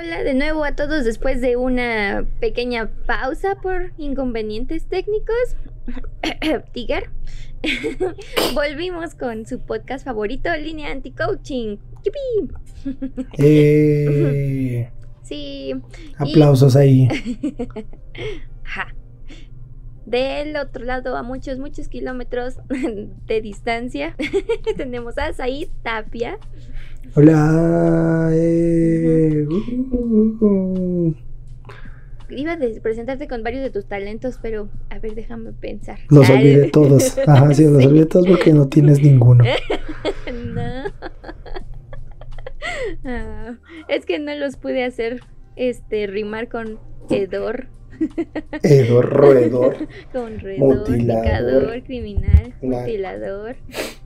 [0.00, 5.36] Hola de nuevo a todos después de una pequeña pausa por inconvenientes técnicos.
[6.72, 7.10] Tiger.
[8.54, 11.76] Volvimos con su podcast favorito, Línea Anti-Coaching.
[13.38, 14.90] Eh,
[15.22, 15.74] Sí.
[15.74, 15.76] y-
[16.18, 17.06] aplausos ahí.
[18.64, 18.94] Ja.
[20.06, 22.56] Del otro lado, a muchos, muchos kilómetros
[23.26, 24.16] de distancia,
[24.76, 26.38] tenemos a Said Tapia.
[27.14, 28.30] Hola.
[28.32, 31.14] eh, uh, uh,
[32.30, 35.98] Iba a presentarte con varios de tus talentos, pero a ver, déjame pensar.
[36.10, 37.18] los Ay, olvidé todos.
[37.26, 39.44] Ajá, sí, los olvidé todos porque no tienes ninguno.
[40.54, 40.84] no.
[43.04, 43.56] Ah,
[43.88, 45.20] es que no los pude hacer
[45.56, 46.78] este rimar con
[47.10, 47.66] hedor,
[48.62, 49.76] Edor, roedor.
[50.12, 51.22] con roedor, Mutilador.
[51.24, 53.56] picador, criminal, La- mutilador.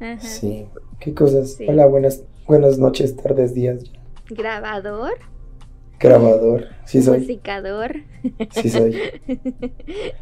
[0.01, 0.19] Ajá.
[0.21, 0.65] Sí.
[0.99, 1.53] ¿Qué cosas?
[1.55, 1.67] Sí.
[1.69, 3.85] Hola, buenas, buenas noches, tardes, días.
[4.31, 5.13] Grabador,
[6.01, 6.67] Grabador.
[6.85, 7.21] Sí soy.
[7.21, 7.93] musicador.
[8.51, 8.97] Sí soy.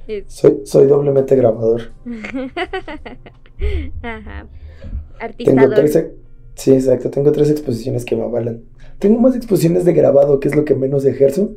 [0.28, 1.92] Soy, soy doblemente grabador.
[4.02, 4.46] Ajá.
[4.46, 5.74] Tengo Artistador.
[5.74, 5.96] tres.
[5.96, 6.10] ex-
[6.54, 7.10] Sí, exacto.
[7.10, 8.62] Tengo tres exposiciones que me avalan.
[8.98, 11.54] Tengo más exposiciones de grabado, que es lo que menos ejerzo,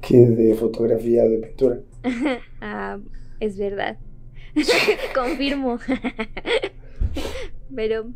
[0.00, 1.80] que de fotografía o de pintura.
[2.60, 2.98] Ah,
[3.40, 3.98] es verdad.
[5.14, 5.78] Confirmo.
[7.74, 8.06] Pero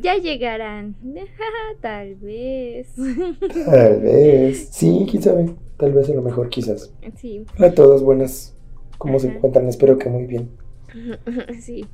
[0.00, 0.94] ya llegarán.
[1.80, 2.88] Tal vez.
[3.66, 4.68] Tal vez.
[4.70, 5.54] Sí, quién sabe.
[5.76, 6.92] Tal vez a lo mejor, quizás.
[7.16, 8.54] Sí, a todos, buenas.
[8.98, 9.68] ¿Cómo se encuentran?
[9.68, 10.48] Espero que muy bien.
[11.60, 11.84] sí.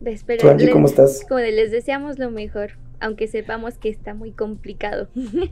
[0.00, 1.24] De esperar- ¿Tú, Angie, les- cómo estás?
[1.28, 5.08] como de les deseamos lo mejor, aunque sepamos que está muy complicado.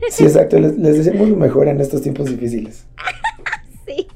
[0.09, 0.59] Sí, exacto.
[0.59, 2.85] Les, les deseamos lo mejor en estos tiempos difíciles.
[3.85, 4.07] Sí.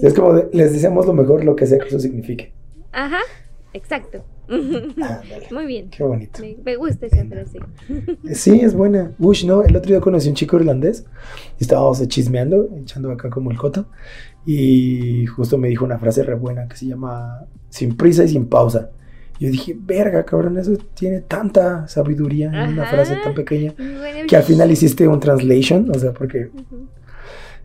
[0.00, 2.52] Sí, es como de, les deseamos lo mejor, lo que sea que eso signifique.
[2.92, 3.20] Ajá,
[3.72, 4.24] exacto.
[5.50, 5.90] Muy bien.
[5.90, 6.40] qué bonito.
[6.40, 7.58] Me, me gusta esa frase.
[8.32, 9.12] Sí, es buena.
[9.18, 11.04] Ush, no, el otro día conocí a un chico irlandés
[11.58, 13.86] y estábamos chismeando, echando acá como el coto.
[14.46, 18.46] Y justo me dijo una frase re buena que se llama sin prisa y sin
[18.46, 18.90] pausa.
[19.38, 23.72] Yo dije, verga, cabrón, eso tiene tanta sabiduría en una frase tan pequeña.
[23.76, 26.50] Bueno, Que al final hiciste un translation, o sea, porque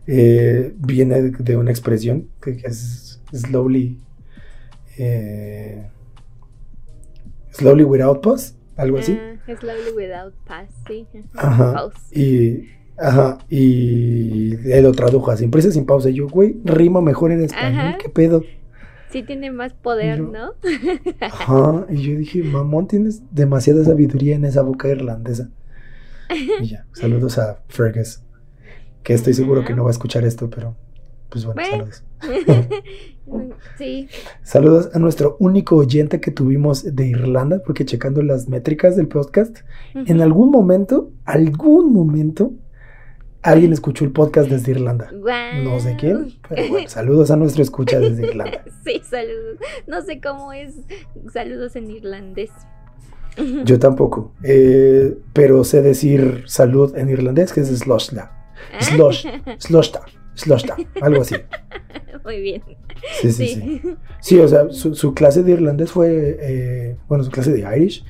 [0.06, 3.98] eh, viene de, de una expresión que, que es slowly.
[4.98, 5.90] eh,
[7.54, 9.18] slowly without pause, algo así.
[9.18, 11.06] Ah, slowly without pass, sí.
[11.34, 11.72] Ajá.
[11.72, 12.12] Pause.
[12.16, 16.10] Y, ajá, y él lo tradujo a sin prisa, sin pausa.
[16.10, 17.98] Yo, güey, rima mejor en español, Ajá.
[17.98, 18.42] ¿qué pedo?
[19.10, 20.54] Sí tiene más poder, Yo- ¿no?
[21.20, 25.50] Ajá, y yo dije, mamón, tienes demasiada sabiduría en esa boca irlandesa.
[26.60, 28.22] Y ya, saludos a Fergus,
[29.04, 30.74] que estoy seguro que no va a escuchar esto, pero
[31.28, 31.86] pues bueno, Bueno.
[31.92, 32.04] saludos.
[33.78, 34.08] sí.
[34.42, 39.58] Saludos a nuestro único oyente que tuvimos de Irlanda, porque checando las métricas del podcast,
[39.94, 42.52] en algún momento, algún momento,
[43.42, 45.10] alguien escuchó el podcast desde Irlanda.
[45.62, 48.64] No sé quién, pero bueno, saludos a nuestro escucha desde Irlanda.
[48.84, 49.58] Sí, saludos.
[49.86, 50.74] No sé cómo es
[51.32, 52.50] saludos en irlandés.
[53.64, 58.30] Yo tampoco, eh, pero sé decir salud en irlandés, que es sloshla.
[58.80, 59.26] Slosh,
[59.58, 60.02] sloshta,
[60.34, 61.34] sloshta, algo así.
[62.24, 62.62] Muy bien.
[63.20, 63.80] Sí, sí, sí.
[64.20, 68.04] Sí, o sea, su, su clase de irlandés fue, eh, bueno, su clase de Irish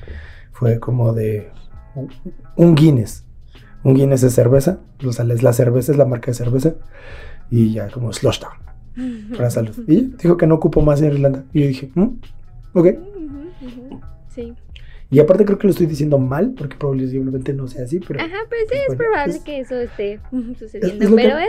[0.51, 1.49] fue como de
[2.55, 3.25] un- Guinness.
[3.83, 6.75] Un Guinness de cerveza, o sea, es la cerveza, es la marca de cerveza,
[7.51, 8.49] y ya como sloshta,
[9.35, 9.75] para salud.
[9.87, 11.43] Y dijo que no ocupo más en Irlanda.
[11.53, 12.07] Y yo dije, "Mm,
[12.73, 12.87] ok.
[14.33, 14.53] Sí.
[15.11, 18.19] Y aparte creo que lo estoy diciendo mal, porque probablemente no sea así, pero...
[18.19, 20.19] Ajá, pero sí es bueno, probable es- que eso esté
[20.59, 21.03] sucediendo.
[21.05, 21.47] es que- pero eh,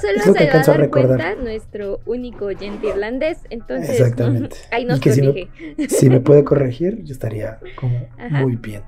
[0.00, 3.38] solo se va a dar cuenta nuestro único oyente irlandés.
[3.50, 4.56] Entonces, Exactamente.
[4.72, 5.88] ahí nos que si me- corrige.
[5.88, 8.40] si me puede corregir, yo estaría como Ajá.
[8.42, 8.82] muy bien.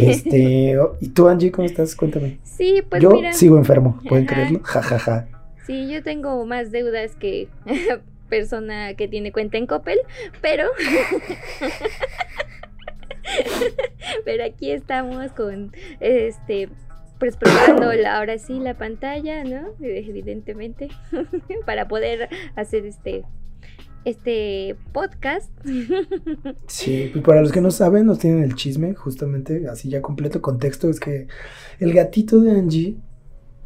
[0.00, 1.94] Este, oh, ¿y tú, Angie, cómo estás?
[1.96, 2.38] Cuéntame.
[2.42, 3.32] Sí, pues yo mira.
[3.32, 4.34] sigo enfermo, ¿pueden Ajá.
[4.34, 4.60] creerlo?
[4.64, 5.28] Ja, ja, ja.
[5.66, 7.48] Sí, yo tengo más deudas que
[8.28, 9.98] persona que tiene cuenta en Coppel,
[10.42, 10.64] pero
[14.24, 16.68] pero aquí estamos con este
[17.18, 19.68] pues probando la- ahora sí la pantalla, ¿no?
[19.80, 20.88] Evidentemente
[21.66, 23.24] para poder hacer este
[24.04, 25.50] este podcast.
[26.66, 30.42] Sí, pues para los que no saben, nos tienen el chisme, justamente, así ya completo
[30.42, 31.28] contexto, es que
[31.78, 32.96] el gatito de Angie,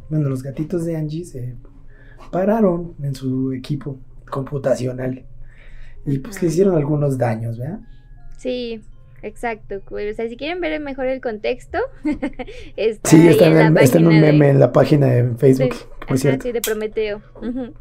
[0.09, 1.55] bueno, los gatitos de Angie se
[2.31, 3.99] pararon en su equipo
[4.29, 5.25] computacional
[6.05, 7.79] y pues le hicieron algunos daños, ¿verdad?
[8.37, 8.81] Sí,
[9.21, 9.81] exacto.
[9.89, 11.77] O sea, si quieren ver mejor el contexto,
[12.75, 15.35] está Sí, está en, la está en un página de- meme en la página de
[15.37, 16.43] Facebook, Sí, por ajá, cierto.
[16.43, 17.21] sí, de Prometeo.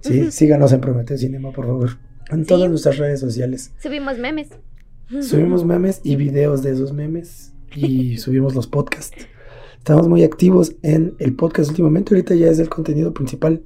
[0.00, 1.90] Sí, síganos en Prometeo Cinema, por favor.
[2.30, 2.46] En Sí.
[2.46, 3.72] todas nuestras redes sociales.
[3.78, 4.48] Subimos memes.
[5.20, 9.16] Subimos memes y videos de esos memes y subimos los podcasts.
[9.78, 12.12] Estamos muy activos en el podcast últimamente.
[12.12, 13.62] Ahorita ya es el contenido principal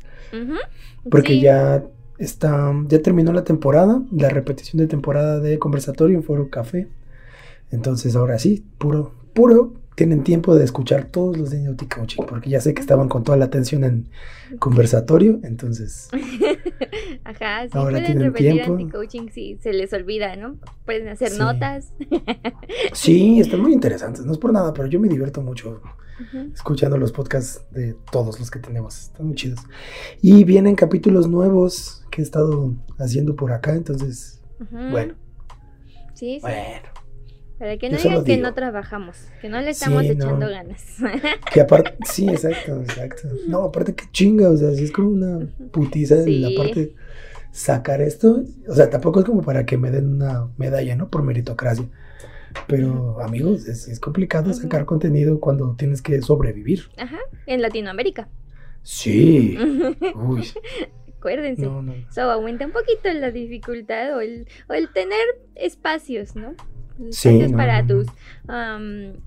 [1.11, 1.41] porque Sí.
[1.41, 1.83] ya
[2.19, 6.89] está, ya terminó la temporada, la repetición de temporada de conversatorio en Foro Café.
[7.71, 12.49] Entonces ahora sí, puro, puro, tienen tiempo de escuchar todos los de Naughty Coaching porque
[12.49, 14.09] ya sé que estaban con toda la atención en
[14.59, 15.41] conversatorio.
[15.43, 16.09] Entonces,
[17.25, 18.73] Ajá, sí, Ahora pueden tienen tiempo.
[18.73, 20.57] anti-coaching si se les olvida, ¿no?
[20.87, 21.39] Pueden hacer Sí.
[21.39, 21.93] notas.
[22.93, 24.25] sí, están muy interesantes.
[24.25, 25.81] No es por nada, pero yo me divierto mucho
[26.55, 28.99] escuchando los podcasts de todos los que tenemos.
[28.99, 29.61] Están muy chidos.
[30.23, 34.41] Y vienen capítulos nuevos que he estado haciendo por acá, entonces,
[34.91, 35.15] bueno,
[36.15, 36.41] Sí, sí.
[36.41, 36.89] bueno.
[37.61, 38.49] Para que no digan que digo.
[38.49, 40.25] no trabajamos, que no le estamos Sí, no.
[40.25, 40.83] echando ganas.
[41.53, 43.29] Que aparte, sí, exacto, exacto.
[43.47, 46.39] No, aparte que chinga, o sea, sí es como una putiza Sí.
[46.41, 46.95] la parte
[47.53, 48.43] sacar esto.
[48.67, 51.09] O sea, tampoco es como para que me den una medalla, ¿no?
[51.11, 51.85] Por meritocracia.
[52.67, 56.85] Pero, amigos, es, es complicado sacar contenido cuando tienes que sobrevivir.
[56.97, 58.29] Ajá, en Latinoamérica.
[58.83, 59.57] Sí.
[60.17, 60.49] Uy,
[61.19, 61.63] Acuérdense.
[61.67, 61.93] no, no.
[61.93, 65.21] Eso aumenta un poquito la dificultad o el, o el tener
[65.55, 66.55] espacios, ¿no?
[67.11, 68.07] Sí, no, para no, tus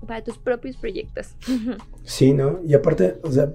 [0.06, 1.34] para tus propios proyectos.
[2.04, 2.60] Sí, ¿no?
[2.66, 3.54] Y aparte, o sea,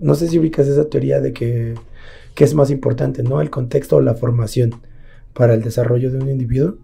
[0.00, 1.74] no sé si ubicas esa teoría de que,
[2.36, 3.40] que es más importante, ¿no?
[3.40, 4.76] El contexto o la formación
[5.34, 6.76] para el desarrollo de un individuo.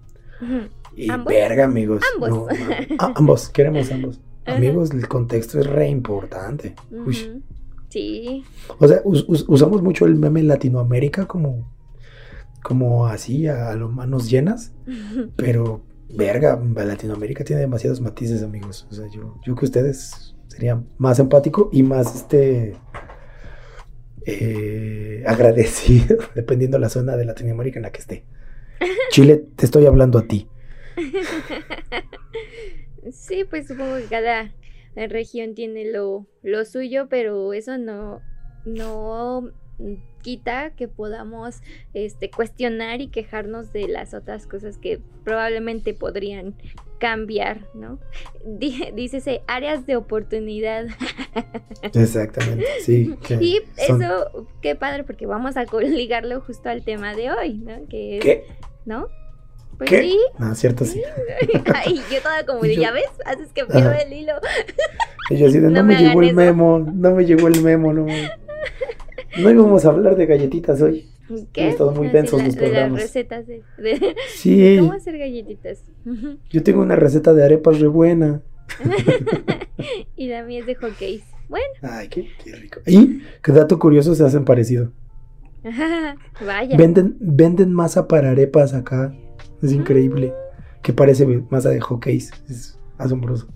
[0.96, 1.32] Y ¿Ambos?
[1.32, 2.02] verga, amigos.
[2.14, 2.30] Ambos.
[2.30, 2.46] no.
[2.98, 4.20] Ah, ambos, queremos ambos.
[4.46, 6.74] Amigos, el contexto es re importante.
[6.90, 7.40] Uy.
[7.88, 8.42] Sí.
[8.78, 11.72] O sea, us- us- usamos mucho el meme en Latinoamérica como,
[12.64, 14.72] como así, a, a lo manos llenas,
[15.36, 18.86] pero verga, Latinoamérica tiene demasiados matices, amigos.
[18.90, 22.76] O sea, yo, yo que ustedes sería más empático y más este
[24.26, 28.24] eh, agradecido, dependiendo la zona de Latinoamérica en la que esté.
[29.10, 30.48] Chile, te estoy hablando a ti.
[33.12, 34.54] Sí, pues supongo que cada
[34.94, 38.22] región tiene lo, lo suyo, pero eso no,
[38.64, 39.52] no
[40.22, 41.60] quita que podamos
[41.92, 46.54] este, cuestionar y quejarnos de las otras cosas que probablemente podrían
[46.98, 47.98] cambiar, ¿no?
[48.46, 50.86] Di- Dícese áreas de oportunidad.
[51.82, 53.14] Exactamente, sí.
[53.40, 57.86] Y son- eso, qué padre, porque vamos a ligarlo justo al tema de hoy, ¿no?
[57.88, 58.44] Que es, ¿Qué?
[58.86, 59.08] ¿no?
[59.76, 60.02] Pues ¿Qué?
[60.02, 60.18] sí.
[60.38, 61.02] No, cierto, sí.
[61.74, 64.34] Ay, yo toda como Y de, yo- ya ves, haces que pierdo el hilo.
[65.30, 66.36] Y yo así de, no, No me me llegó el eso.
[66.36, 68.06] memo, no me llegó el memo, no.
[69.42, 71.08] No íbamos a hablar de galletitas hoy.
[71.54, 71.68] ¿Qué?
[71.70, 73.00] estado muy densos la- los de las programas.
[73.02, 75.82] recetas de, de Sí, cómo hacer galletitas.
[76.50, 78.42] Yo tengo una receta de arepas re buena.
[80.16, 81.24] y la mía es de hotcakes.
[81.48, 82.80] Bueno, Ay, qué, qué rico.
[82.86, 84.92] Y, qué dato curioso, se hacen parecido.
[86.46, 86.76] vaya.
[86.76, 89.14] Venden, venden masa para arepas acá.
[89.62, 90.32] Es increíble.
[90.82, 92.30] Que parece masa de hotcakes.
[92.48, 93.48] Es asombroso.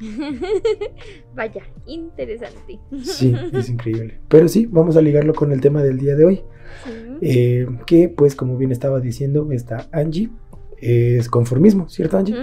[1.34, 2.78] vaya, interesante.
[3.02, 4.20] Sí, es increíble.
[4.28, 6.42] Pero sí, vamos a ligarlo con el tema del día de hoy.
[6.84, 6.92] Sí.
[7.22, 10.30] Eh, que, pues, como bien estaba diciendo, está Angie.
[10.78, 12.34] Es conformismo, ¿cierto, Angie?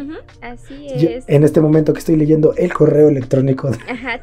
[0.42, 1.26] Así Yo- es.
[1.28, 4.22] en este momento que estoy leyendo el correo electrónico de- Ajá,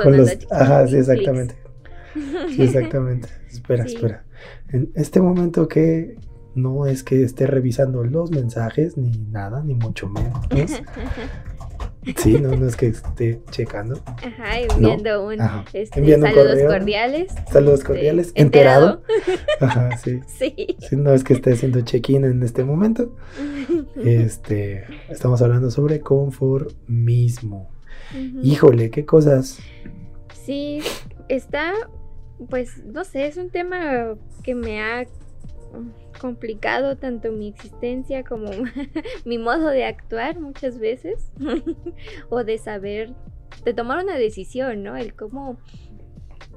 [0.00, 0.30] con los...
[0.52, 1.56] Ajá, sí, exactamente.
[2.54, 3.28] Sí, exactamente.
[3.50, 3.96] Espera, Sí.
[3.96, 4.24] espera.
[4.72, 6.14] En este momento que
[6.54, 10.38] no es que esté revisando los mensajes ni nada, ni mucho menos.
[12.16, 14.00] Sí, no, no es que esté checando.
[14.06, 15.64] Ajá, enviando un Ajá.
[15.72, 17.34] este, Enviando un saludos cordiales.
[17.50, 18.32] Saludos este, cordiales.
[18.34, 19.02] Enterado.
[19.60, 20.20] Ajá, sí.
[20.26, 20.76] Sí.
[20.78, 23.16] Sí, no es que esté haciendo check-in en este momento.
[23.96, 27.70] Este, estamos hablando sobre conformismo.
[28.12, 28.40] Ujú.
[28.42, 29.58] Híjole, qué cosas.
[30.44, 30.80] Sí,
[31.28, 31.72] está,
[32.48, 35.06] pues, no sé, es un tema que me ha
[36.20, 38.50] complicado tanto mi existencia como
[39.24, 41.30] mi modo de actuar muchas veces,
[42.30, 43.14] o de saber,
[43.64, 44.96] de tomar una decisión, ¿no?
[44.96, 45.58] El cómo...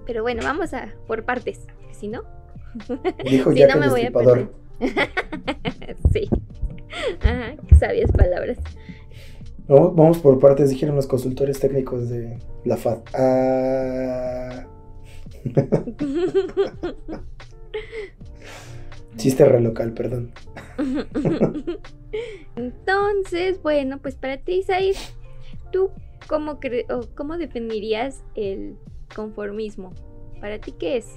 [0.05, 2.23] Pero bueno, vamos a por partes, si no,
[3.29, 4.49] Dijo si no el me voy a perder.
[6.13, 6.29] sí.
[7.21, 8.57] Ajá, sabias palabras.
[9.67, 12.99] Vamos, vamos por partes, dijeron los consultores técnicos de la FAD.
[13.13, 14.65] Ah,
[19.17, 20.31] Chiste re local, perdón.
[22.55, 24.93] Entonces, bueno, pues para ti, Isaí,
[25.71, 25.91] ¿tú
[26.27, 28.75] cómo, cre- o cómo definirías el
[29.15, 29.93] conformismo?
[30.39, 31.07] ¿Para ti qué es?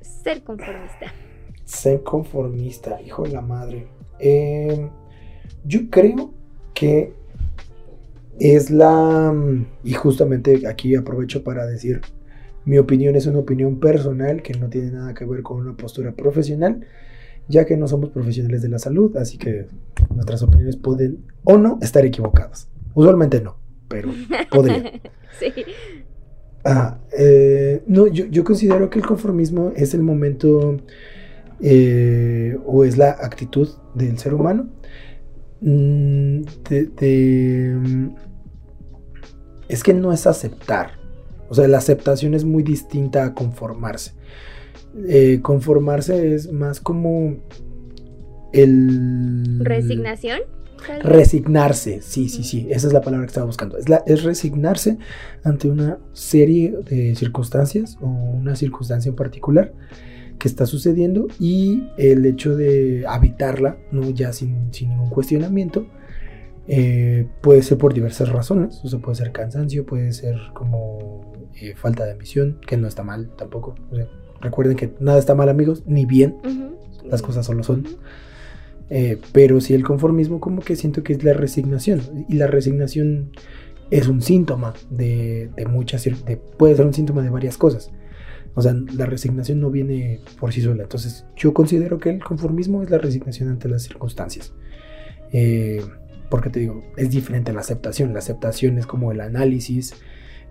[0.00, 1.12] Ser conformista.
[1.64, 3.88] Ser conformista, hijo de la madre.
[4.18, 4.88] Eh,
[5.64, 6.32] yo creo
[6.74, 7.12] que
[8.38, 9.34] es la...
[9.82, 12.00] Y justamente aquí aprovecho para decir,
[12.66, 16.12] mi opinión es una opinión personal que no tiene nada que ver con una postura
[16.12, 16.84] profesional,
[17.48, 19.68] ya que no somos profesionales de la salud, así que
[20.12, 22.68] nuestras opiniones pueden o no estar equivocadas.
[22.92, 23.56] Usualmente no,
[23.88, 24.10] pero
[24.50, 25.00] podría.
[25.38, 25.52] sí.
[26.64, 30.76] Ah, eh, no, yo, yo considero que el conformismo es el momento
[31.60, 34.68] eh, o es la actitud del ser humano
[35.60, 38.08] mm, de, de, mm,
[39.68, 41.05] es que no es aceptar.
[41.48, 44.12] O sea, la aceptación es muy distinta a conformarse.
[45.08, 47.36] Eh, conformarse es más como
[48.52, 49.60] el...
[49.60, 50.40] ¿Resignación?
[51.02, 53.76] Resignarse, sí, sí, sí, esa es la palabra que estaba buscando.
[53.76, 54.98] Es, la, es resignarse
[55.42, 59.72] ante una serie de circunstancias o una circunstancia en particular
[60.38, 64.10] que está sucediendo y el hecho de habitarla, ¿no?
[64.10, 65.86] ya sin, sin ningún cuestionamiento,
[66.68, 71.74] eh, puede ser por diversas razones, o sea, puede ser cansancio, puede ser como eh,
[71.76, 73.74] falta de ambición, que no está mal tampoco.
[73.90, 74.08] O sea,
[74.40, 76.76] recuerden que nada está mal amigos, ni bien, Ujú.
[77.08, 77.80] las cosas solo son.
[77.80, 77.96] Ujú.
[78.88, 82.00] Eh, pero sí el conformismo como que siento que es la resignación.
[82.28, 83.30] Y la resignación
[83.90, 86.04] es un síntoma de, de muchas...
[86.04, 87.90] de- puede ser un síntoma de varias cosas.
[88.54, 90.84] O sea, la resignación no viene por sí sola.
[90.84, 94.54] Entonces yo considero que el conformismo es la resignación ante las circunstancias.
[95.32, 95.82] Eh,
[96.30, 98.12] porque te digo, es diferente a la aceptación.
[98.12, 99.94] La aceptación es como el análisis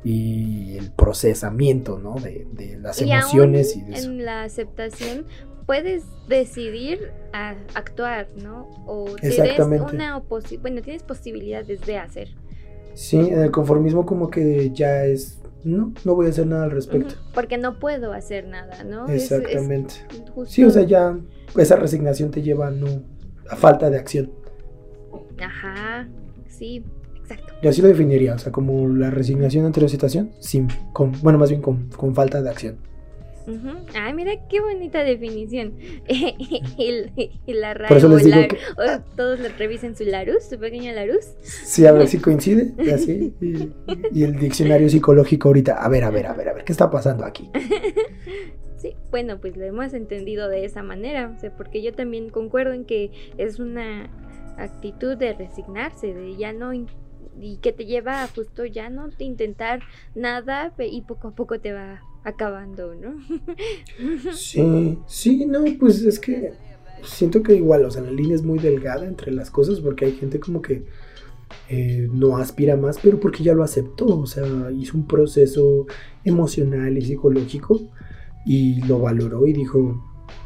[0.04, 2.16] y el procesamiento, ¿no?
[2.16, 4.08] De, de las Y aún emociones y de eso.
[4.10, 5.26] en la aceptación
[5.66, 8.68] puedes decidir a actuar, ¿no?
[8.86, 9.96] O tienes Exactamente.
[9.96, 10.22] una
[10.62, 12.30] bueno, tienes posibilidades de hacer.
[12.94, 16.72] Sí, en el conformismo como que ya es, no, no voy a hacer nada al
[16.72, 17.16] respecto.
[17.34, 19.08] Porque no puedo hacer nada, ¿no?
[19.08, 19.96] Es- es Exactamente.
[20.46, 21.18] Sí, o sea, ya
[21.58, 22.88] esa resignación te lleva a no,
[23.50, 24.32] a falta de acción.
[25.42, 26.08] Ajá,
[26.48, 26.84] sí,
[27.20, 27.54] exacto.
[27.62, 31.38] Yo así lo definiría, o sea, como la resignación ante la situación, sin, con, bueno,
[31.40, 32.78] más bien con, con falta de acción.
[33.48, 33.70] Ujú.
[33.94, 35.74] Ay, mira qué bonita definición.
[36.08, 39.96] y, y la RAE Por eso o les digo la- que- o todos le revisen
[39.96, 41.26] su Larus, su pequeña Larus.
[41.44, 43.34] Sí, a ver si coincide, y así.
[43.42, 43.70] Y,
[44.12, 46.90] y el diccionario psicológico ahorita, a ver, a ver, a ver, a ver, ¿qué está
[46.90, 47.50] pasando aquí?
[48.78, 52.74] Sí, bueno, pues lo hemos entendido de esa manera, o sea, porque yo también concuerdo
[52.74, 54.10] en que es una
[54.58, 59.82] actitud de resignarse, de ya no y que te lleva a justo ya no intentar
[60.16, 63.16] nada y poco a poco te va acabando, ¿no?
[64.34, 66.54] Sí, sí, no, pues es que
[67.04, 70.14] siento que igual, o sea, la línea es muy delgada entre las cosas porque hay
[70.14, 70.86] gente como que
[71.70, 75.86] eh, no aspira más, pero porque ya lo aceptó, o sea, hizo un proceso
[76.24, 77.80] emocional y psicológico
[78.46, 80.04] y lo valoró y dijo,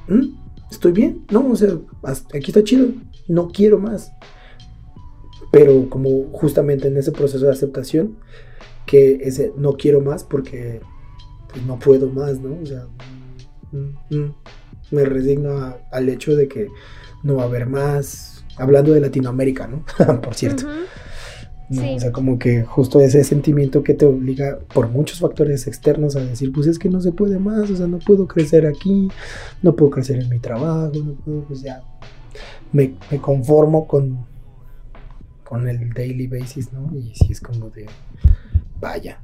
[0.07, 0.35] "Mm,
[0.69, 2.87] estoy bien, no, o sea, aquí está chido,
[3.29, 4.11] no quiero más.
[5.51, 8.17] Pero como justamente en ese proceso de aceptación,
[8.85, 10.81] que ese no quiero más porque
[11.51, 12.57] pues, no puedo más, ¿no?
[12.61, 12.85] O sea,
[13.71, 14.33] mm, mm,
[14.91, 16.67] me resigno a- al hecho de que
[17.23, 19.83] no va a haber más, hablando de Latinoamérica, ¿no?
[20.21, 20.65] Por cierto.
[20.67, 20.73] ¿no?
[21.71, 21.95] Sí.
[21.95, 26.19] O sea, como que justo ese sentimiento que te obliga por muchos factores externos a
[26.19, 29.07] decir, pues es que no se puede más, o sea, no puedo crecer aquí,
[29.61, 31.83] no puedo crecer en mi trabajo, no puedo, pues ya,
[32.71, 34.25] me, me conformo con,
[35.43, 36.91] con el daily basis, ¿no?
[36.95, 37.85] Y sí es como de,
[38.79, 39.19] vaya,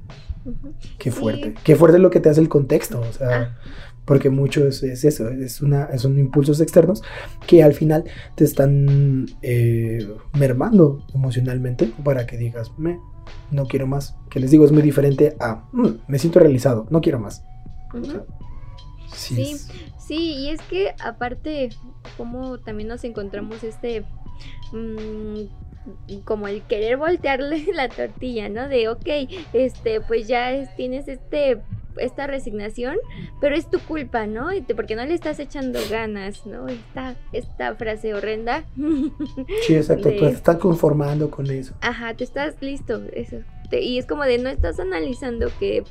[0.97, 1.19] qué Sí.
[1.19, 3.57] fuerte, qué fuerte lo que te hace el contexto, o sea, Ah.
[4.05, 7.01] porque mucho es, es eso, es una, son impulsos externos
[7.47, 8.03] que al final
[8.35, 10.07] te están eh,
[10.37, 12.99] mermando emocionalmente para que digas, me,
[13.51, 14.15] no quiero más.
[14.29, 17.43] Que les digo, es muy diferente a, "Mm, me siento realizado, no quiero más.
[17.93, 18.05] O Ujú.
[18.11, 18.23] sea,
[19.15, 19.51] sí, Sí.
[19.51, 19.71] es-
[20.05, 21.69] Sí, y es que aparte,
[22.15, 24.03] como también nos encontramos este,
[24.71, 28.67] mm, como el querer voltearle la tortilla, ¿no?
[28.67, 29.07] De, ok,
[29.53, 31.61] este, pues ya es- tienes este,
[31.97, 32.97] esta resignación,
[33.41, 34.49] pero es tu culpa, ¿no?
[34.75, 36.67] Porque no le estás echando ganas, ¿no?
[36.67, 38.63] Esta, esta frase horrenda.
[39.65, 41.73] sí, exacto, de- te estás conformando con eso.
[41.81, 43.01] Ajá, tú estás listo.
[43.13, 43.37] Eso.
[43.71, 45.83] Y es como de no estás analizando que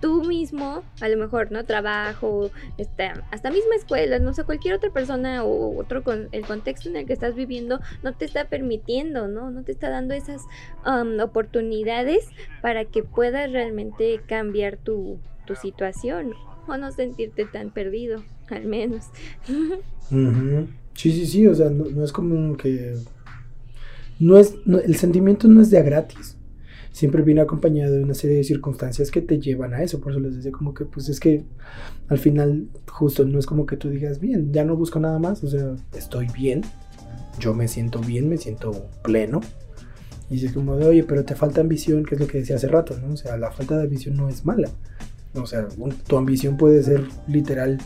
[0.00, 1.64] tú mismo, a lo mejor, ¿no?
[1.64, 6.88] Trabajo, esta- hasta misma escuela, no sé, cualquier otra persona o otro con el contexto
[6.88, 9.50] en el que estás viviendo no te está permitiendo, ¿no?
[9.50, 10.42] No te está dando esas
[10.86, 12.28] um, oportunidades
[12.62, 16.32] para que puedas realmente cambiar tu, tu situación
[16.66, 18.22] o no sentirte tan perdido.
[18.50, 19.06] al menos.
[20.94, 22.96] Sí, sí, sí, o sea, no, es como que...
[24.18, 26.36] No es, el sentimiento no es de a gratis
[26.92, 30.00] siempre viene acompañado de una serie de circunstancias que te llevan a eso.
[30.00, 31.44] Por eso les decía como que, pues es que
[32.08, 35.42] al final, justo no es como que tú digas, bien, ya no busco nada más,
[35.44, 36.62] o sea, estoy bien,
[37.38, 39.40] yo me siento bien, me siento pleno.
[40.28, 42.68] Y dices como de, oye, pero te falta ambición, que es lo que decía hace
[42.68, 43.14] rato, ¿no?
[43.14, 44.70] O sea, la falta de ambición no es mala.
[45.34, 45.66] O sea,
[46.06, 47.78] tu ambición puede ser literal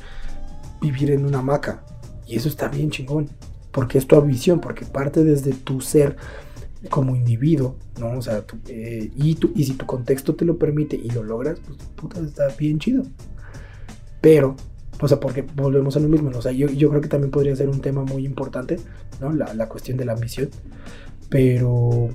[0.81, 1.85] vivir en una hamaca.
[2.27, 3.31] Y eso está bien chingón.
[3.71, 6.17] Porque es tu ambición, porque parte desde tu ser
[6.91, 8.19] como individuo, ¿no?
[8.19, 11.61] O sea, eh, y, tu, y si tu contexto te lo permite y lo logras,
[11.61, 13.05] pues puta, está bien chido.
[14.21, 14.57] Pero,
[15.01, 16.39] o sea, porque volvemos a lo mismo, ¿no?
[16.39, 18.79] O sea, yo, yo creo que también podría ser un tema muy importante,
[19.21, 19.33] ¿no?
[19.33, 20.49] La, la cuestión de la ambición.
[21.29, 22.09] Pero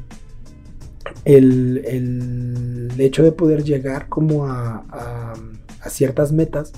[1.25, 5.33] el, el, hecho de poder llegar como a, a,
[5.81, 6.73] a ciertas metas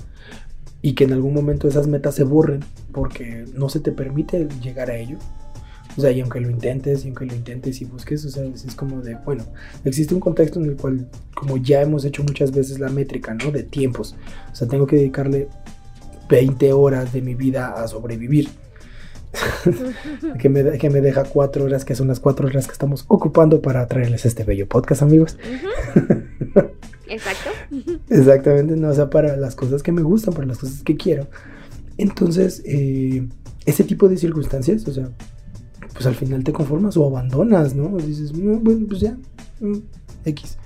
[0.80, 2.60] y que en algún momento esas metas se borren
[2.92, 5.18] porque no se te permite llegar a ello,
[5.96, 8.74] o sea, y aunque lo intentes, y aunque lo intentes y busques, o sea, es
[8.74, 9.44] como de, bueno,
[9.84, 13.50] existe un contexto en el cual, como ya hemos hecho muchas veces la métrica, ¿no?
[13.50, 14.16] De tiempos.
[14.50, 15.48] O sea, tengo que dedicarle
[16.28, 18.48] 20 horas de mi vida a sobrevivir.
[20.38, 23.62] que, me, que me deja 4 horas, que son las 4 horas que estamos ocupando
[23.62, 25.38] para traerles este bello podcast, amigos.
[27.08, 27.50] Exacto.
[28.10, 31.28] Exactamente, no, o sea, para las cosas que me gustan, para las cosas que quiero.
[31.98, 33.26] Entonces, eh,
[33.66, 35.10] ese tipo de circunstancias, o sea,
[35.92, 37.96] pues al final te conformas o abandonas, ¿no?
[37.98, 39.16] Dices, mm, bueno, pues ya,
[39.60, 39.78] mm,
[40.24, 40.58] X.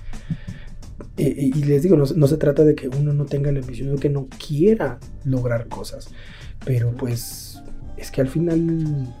[1.17, 4.09] Y, les digo, no, se trata de que uno no tenga la ambición o que
[4.09, 6.09] no quiera lograr cosas,
[6.63, 7.59] pero pues
[7.97, 9.15] es que al final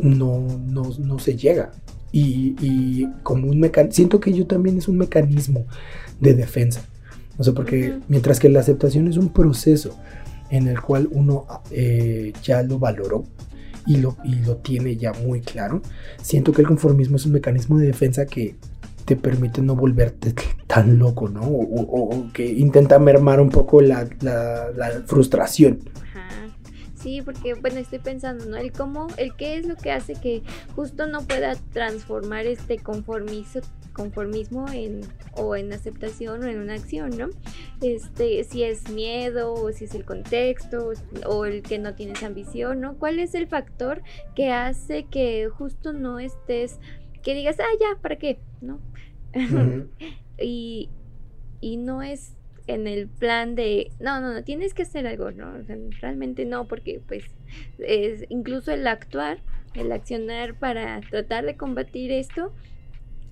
[0.00, 1.70] no, no, se llega.
[2.10, 5.66] Y, como un mecanismo, siento que yo también es un mecanismo
[6.18, 6.82] de defensa.
[7.38, 9.96] O sea, porque mientras que la aceptación es un proceso
[10.50, 13.24] en el cual uno eh, ya lo valoró,
[13.86, 15.82] y lo, y lo tiene ya muy claro,
[16.20, 18.56] siento que el conformismo es un mecanismo de defensa que
[19.06, 20.34] te permite no volverte
[20.66, 21.42] tan loco, ¿no?
[21.42, 25.78] O, que intenta mermar un poco la, la, frustración.
[26.96, 28.56] Sí, porque bueno, estoy pensando, ¿no?
[28.56, 30.42] El cómo, el qué es lo que hace que
[30.74, 33.60] justo no pueda transformar este conformismo,
[33.96, 35.00] conformismo en,
[35.32, 37.30] o en aceptación o en una acción, ¿no?
[37.80, 40.92] Este, si es miedo o si es el contexto
[41.24, 42.98] o el que no tienes ambición, ¿no?
[42.98, 44.02] ¿Cuál es el factor
[44.34, 46.78] que hace que justo no estés,
[47.22, 48.38] que digas, ah, ya, ¿para qué?
[48.60, 48.80] ¿No?
[50.38, 50.90] y,
[51.62, 52.34] y no es
[52.66, 55.52] en el plan de, no, no, no, tienes que hacer algo, ¿no?
[56.00, 57.24] realmente no, porque pues
[57.78, 59.38] es incluso el actuar,
[59.74, 62.52] el accionar para tratar de combatir esto,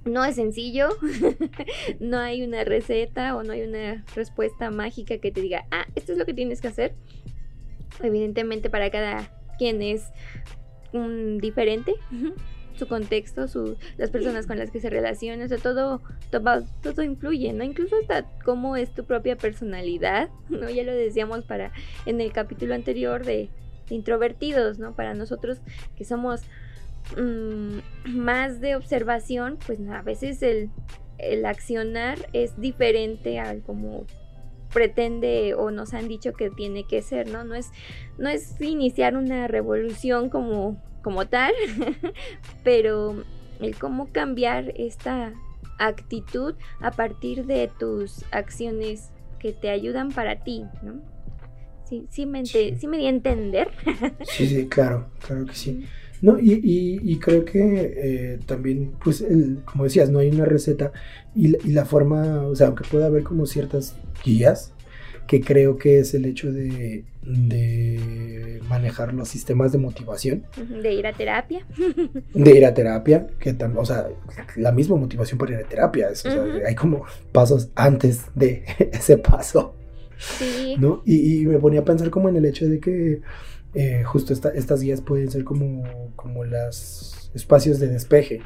[0.04, 0.88] no es sencillo,
[2.00, 6.12] no hay una receta o no hay una respuesta mágica que te diga, ah, esto
[6.12, 6.94] es lo que tienes que hacer.
[8.02, 10.04] Evidentemente para cada quien es
[10.92, 11.94] un diferente,
[12.76, 17.02] su contexto, su, las personas con las que se relaciona, o sea, todo, todo, todo
[17.02, 17.64] influye, ¿no?
[17.64, 20.68] Incluso hasta cómo es tu propia personalidad, ¿no?
[20.68, 21.72] Ya lo decíamos para
[22.06, 23.48] en el capítulo anterior de
[23.90, 24.94] introvertidos, ¿no?
[24.94, 25.58] Para nosotros
[25.96, 26.42] que somos
[27.16, 27.78] Mm,
[28.16, 30.70] más de observación, pues a veces el,
[31.18, 34.06] el accionar es diferente al como
[34.72, 37.44] pretende o nos han dicho que tiene que ser, ¿no?
[37.44, 37.70] No es,
[38.18, 41.54] no es iniciar una revolución como, como tal,
[42.64, 43.22] pero
[43.60, 45.32] el cómo cambiar esta
[45.78, 51.00] actitud a partir de tus acciones que te ayudan para ti, ¿no?
[51.84, 52.74] Sí, sí me, sí.
[52.88, 53.70] me di a entender.
[54.24, 55.86] sí, sí, claro, claro que sí.
[56.24, 60.90] No, y, y, creo que eh, también, pues, el, como decías, no hay una receta
[61.34, 64.72] y, la forma, o sea, aunque pueda haber como ciertas guías,
[65.26, 70.44] que creo que es el hecho de, de manejar los sistemas de motivación.
[70.82, 71.66] De ir a terapia.
[72.32, 74.08] De ir a terapia, que también, o sea,
[74.56, 79.18] la misma motivación para ir a terapia, o sea, hay como pasos antes de ese
[79.18, 79.74] paso.
[80.16, 80.76] Sí.
[80.78, 81.02] ¿no?
[81.04, 83.20] Y, y me ponía a pensar como en el hecho de que
[83.74, 88.40] eh, justo estas guías pueden ser como, como los espacios de despeje,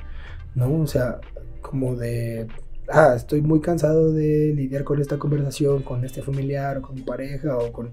[0.55, 0.81] ¿no?
[0.81, 1.21] O sea,
[1.61, 2.47] como de,
[2.89, 7.03] ah, estoy muy cansado de lidiar con esta conversación, con este familiar o con mi
[7.03, 7.93] pareja o con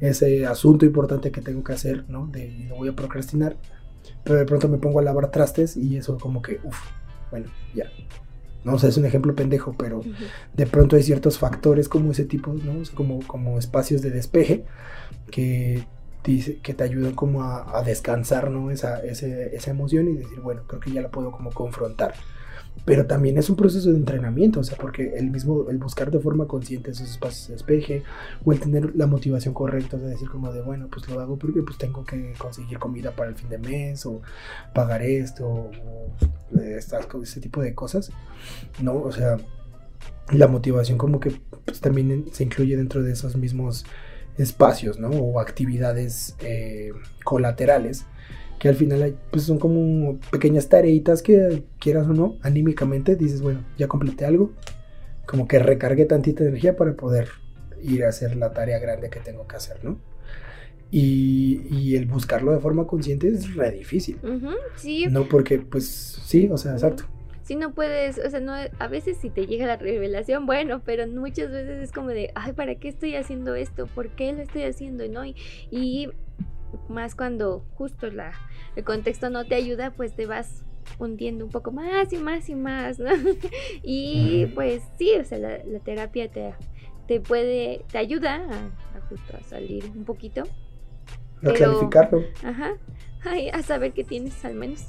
[0.00, 2.26] ese asunto importante que tengo que hacer, ¿no?
[2.26, 3.56] De, lo voy a procrastinar,
[4.22, 6.78] pero de pronto me pongo a lavar trastes y eso como que, uff,
[7.30, 7.90] bueno, ya.
[8.62, 10.00] No o sea, es un ejemplo pendejo, pero
[10.54, 12.82] de pronto hay ciertos factores como ese tipo, ¿no?
[12.94, 14.64] como, como espacios de despeje
[15.30, 15.86] que
[16.24, 18.70] que te ayudan como a, descansar, ¿no?
[18.70, 22.14] Esa, esa emoción y decir, bueno, creo que ya la puedo como confrontar.
[22.86, 26.18] pero también es un proceso de entrenamiento, o sea, porque el mismo, el buscar de
[26.18, 28.02] forma consciente esos espacios de despeje,
[28.44, 31.62] o el tener la motivación correcta, de decir como de, bueno, pues lo hago porque
[31.62, 34.22] pues tengo que conseguir comida para el fin de mes, o
[34.74, 35.70] pagar esto, o,
[36.58, 38.10] estas, ese tipo de cosas,
[38.82, 38.94] ¿no?
[38.96, 39.36] O sea,
[40.32, 43.84] la motivación como que pues, también se incluye dentro de esos mismos
[44.38, 45.10] espacios, ¿no?
[45.10, 46.92] O actividades eh,
[47.24, 48.06] colaterales
[48.58, 53.64] que al final pues son como pequeñas tareitas que quieras o no, anímicamente dices, bueno,
[53.76, 54.52] ya completé algo,
[55.26, 57.28] como que recargué tantita energía para poder
[57.82, 59.98] ir a hacer la tarea grande que tengo que hacer, ¿no?
[60.90, 64.18] Y, el buscarlo de forma consciente es re difícil.
[64.76, 65.06] sí.
[65.10, 65.86] No porque, pues,
[66.24, 67.04] sí, o sea, exacto.
[67.44, 71.06] Si no puedes, o sea, no, a veces si te llega la revelación, bueno, pero
[71.06, 73.86] muchas veces es como de, ay, ¿para qué estoy haciendo esto?
[73.86, 75.06] ¿Por qué lo estoy haciendo?
[75.08, 75.24] ¿No?
[75.24, 76.08] y
[76.88, 78.32] más cuando justo la,
[78.76, 80.64] el contexto no te ayuda, pues te vas
[80.98, 83.10] hundiendo un poco más y más y más, ¿no?
[83.82, 86.54] y pues sí, o sea, la, terapia te,
[87.06, 90.42] te puede, te ayuda a, justo a salir un poquito.
[91.42, 92.24] A clarificarlo.
[92.42, 92.76] Ajá.
[93.52, 94.86] A saber qué tienes al menos.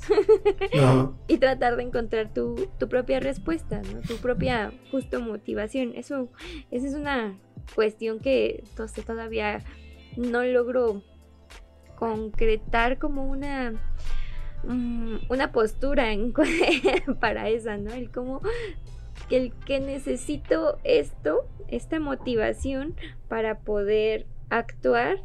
[1.28, 4.02] y tratar de encontrar tu, tu, propia respuesta, ¿no?
[4.02, 5.94] Tu propia justo motivación.
[5.96, 6.30] Eso,
[6.72, 7.40] esa es una
[7.74, 9.64] cuestión que entonces, todavía
[10.18, 11.02] no logro
[11.96, 13.74] concretar como una
[14.64, 16.34] mm, una postura en,
[17.20, 17.94] para esa, ¿no?
[17.94, 18.42] El cómo
[19.30, 22.96] el que necesito esto, esta motivación
[23.28, 25.24] para poder actuar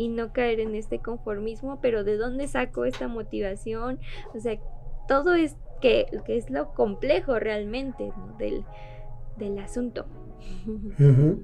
[0.00, 3.98] y no caer en este conformismo, pero ¿de dónde saco esta motivación?
[4.34, 4.58] O sea,
[5.06, 8.64] todo es que, que es lo complejo realmente del,
[9.36, 10.06] del asunto.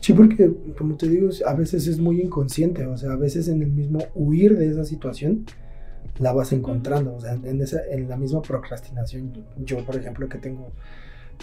[0.00, 3.62] Sí, porque como te digo, a veces es muy inconsciente, o sea, a veces en
[3.62, 5.44] el mismo huir de esa situación
[6.20, 9.44] la vas encontrando, o sea, en, esa, en la misma procrastinación.
[9.58, 10.70] Yo, por ejemplo, que tengo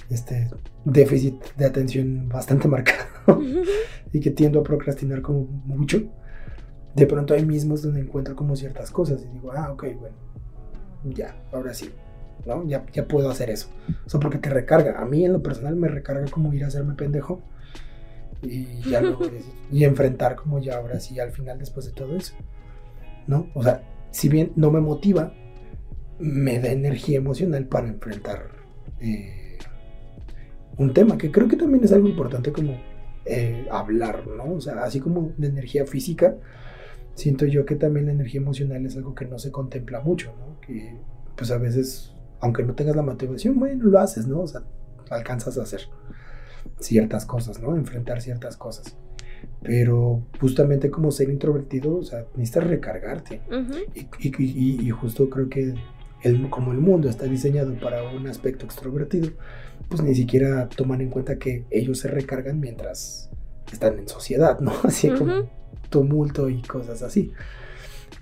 [0.09, 0.47] este
[0.85, 3.41] déficit de atención bastante marcado
[4.13, 6.09] y que tiendo a procrastinar como mucho,
[6.95, 10.15] de pronto hay mismos donde encuentro como ciertas cosas y digo, ah, ok, bueno,
[11.03, 11.89] ya, ahora sí,
[12.45, 12.65] ¿no?
[12.65, 13.69] Ya, ya puedo hacer eso.
[14.05, 14.99] O sea, porque te recarga.
[14.99, 17.41] A mí en lo personal me recarga como ir a hacerme pendejo
[18.41, 19.01] y ya
[19.71, 22.33] y enfrentar como ya ahora sí al final después de todo eso.
[23.27, 23.49] ¿No?
[23.55, 25.33] O sea, si bien no me motiva,
[26.19, 28.51] me da energía emocional para enfrentar
[29.01, 29.57] eh,
[30.77, 32.79] un tema que creo que también es algo importante como
[33.25, 34.53] eh, hablar, ¿no?
[34.53, 36.35] O sea, así como la energía física,
[37.15, 40.59] siento yo que también la energía emocional es algo que no se contempla mucho, ¿no?
[40.61, 40.95] Que
[41.35, 44.41] pues a veces aunque no tengas la motivación, bueno, lo haces, ¿no?
[44.41, 44.61] O sea,
[45.09, 45.81] alcanzas a hacer
[46.79, 47.75] ciertas cosas, ¿no?
[47.75, 48.97] Enfrentar ciertas cosas.
[49.63, 53.41] Pero justamente como ser introvertido, o sea, necesitas recargarte.
[54.19, 55.73] y, justo creo que
[56.21, 59.29] el, como el mundo está diseñado para un aspecto extrovertido,
[59.89, 63.29] pues ni siquiera toman en cuenta que ellos se recargan mientras
[63.73, 64.73] están en sociedad, ¿no?
[64.83, 65.49] Así como
[65.89, 67.31] tumulto y cosas así.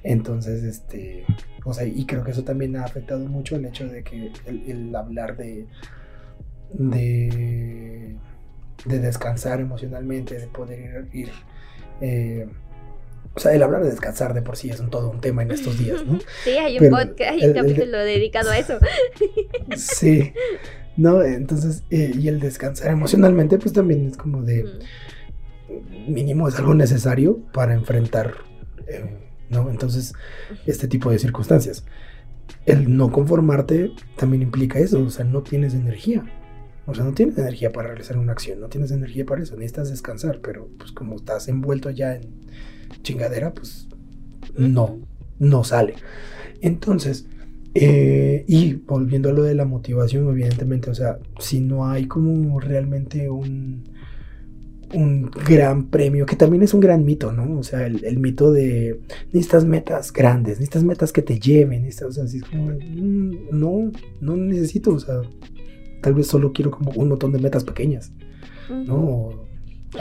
[0.04, 1.26] Entonces, este,
[1.64, 4.94] o sea, y creo que eso también ha afectado mucho el hecho de que el,
[4.96, 5.66] hablar de,
[6.74, 8.16] de,
[8.86, 11.32] descansar emocionalmente, de poder ir,
[12.02, 12.48] eh,
[13.34, 15.52] o sea, el hablar de descansar de por sí es un, todo un tema en
[15.52, 16.20] estos días, ¿no?
[16.44, 18.78] Sí, hay un podcast, hay un capítulo dedicado a eso.
[19.78, 20.34] Sí,
[20.98, 21.24] ¿no?
[21.24, 24.66] Entonces, eh, y el descansar emocionalmente, pues también es como de,
[26.08, 28.34] mínimo es algo necesario para enfrentar
[28.88, 29.70] eh, ¿no?
[29.70, 30.14] Entonces,
[30.66, 31.86] este tipo de circunstancias.
[32.66, 36.26] El no conformarte también implica eso, o sea, no tienes energía.
[36.86, 39.90] O sea, no tienes energía para realizar una acción, no tienes energía para eso, necesitas
[39.90, 42.24] descansar, pero pues como estás envuelto ya en
[43.04, 43.88] chingadera, pues
[44.58, 45.00] no,
[45.40, 45.96] no sale.
[46.60, 47.26] Entonces,
[47.74, 52.60] eh, y volviendo a lo de la motivación, evidentemente, o sea, si no hay como
[52.60, 53.93] realmente un,
[54.94, 57.60] un gran premio, que también es un gran mito, ¿no?
[57.60, 59.00] O sea, el, mito de
[59.32, 63.50] necesitas metas grandes, necesitas metas que te lleven, necesitas, o sea, así es como, mm,
[63.52, 65.22] no, no necesito, o sea,
[66.02, 68.12] tal vez solo quiero como un montón de metas pequeñas,
[68.70, 68.96] ¿no?
[68.96, 69.48] O,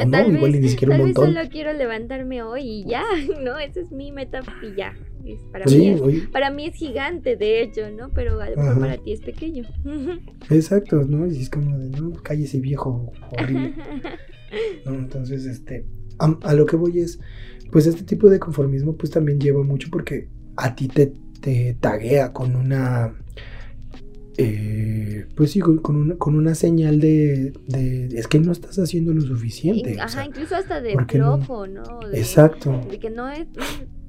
[0.06, 1.26] no, igual ni siquiera un montón.
[1.26, 3.04] Vez solo quiero levantarme hoy y ya,
[3.42, 3.58] ¿no?
[3.58, 4.94] Esa es mi meta y ya.
[5.52, 8.10] para, mí es, para mí es gigante, de hecho, ¿no?
[8.10, 9.64] Pero para ti es pequeño.
[10.50, 11.26] Exacto, ¿no?
[11.26, 13.74] Y es como de, no, cállese viejo horrible.
[14.86, 15.86] Entonces, este,
[16.18, 17.20] a, lo que voy es,
[17.70, 22.32] pues este tipo de conformismo pues también lleva mucho porque a ti te, te taguea
[22.32, 23.14] con una,
[24.36, 27.52] eh, pues sí, con una, con una señal de,
[28.12, 30.00] es que no estás haciendo lo suficiente.
[30.00, 32.80] Ajá, incluso hasta de flojo, no, exacto.
[32.90, 33.46] De que no es,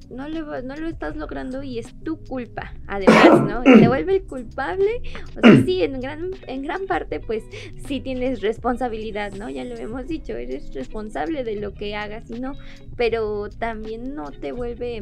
[0.10, 3.62] no, no lo estás logrando y es tu culpa, además, ¿no?
[3.64, 5.02] Y te vuelve el culpable.
[5.38, 7.44] O sea, sí, en gran, en gran parte, pues
[7.88, 9.50] sí tienes responsabilidad, ¿no?
[9.50, 12.54] Ya lo hemos dicho, eres responsable de lo que hagas y no,
[12.96, 15.00] pero también no te vuelve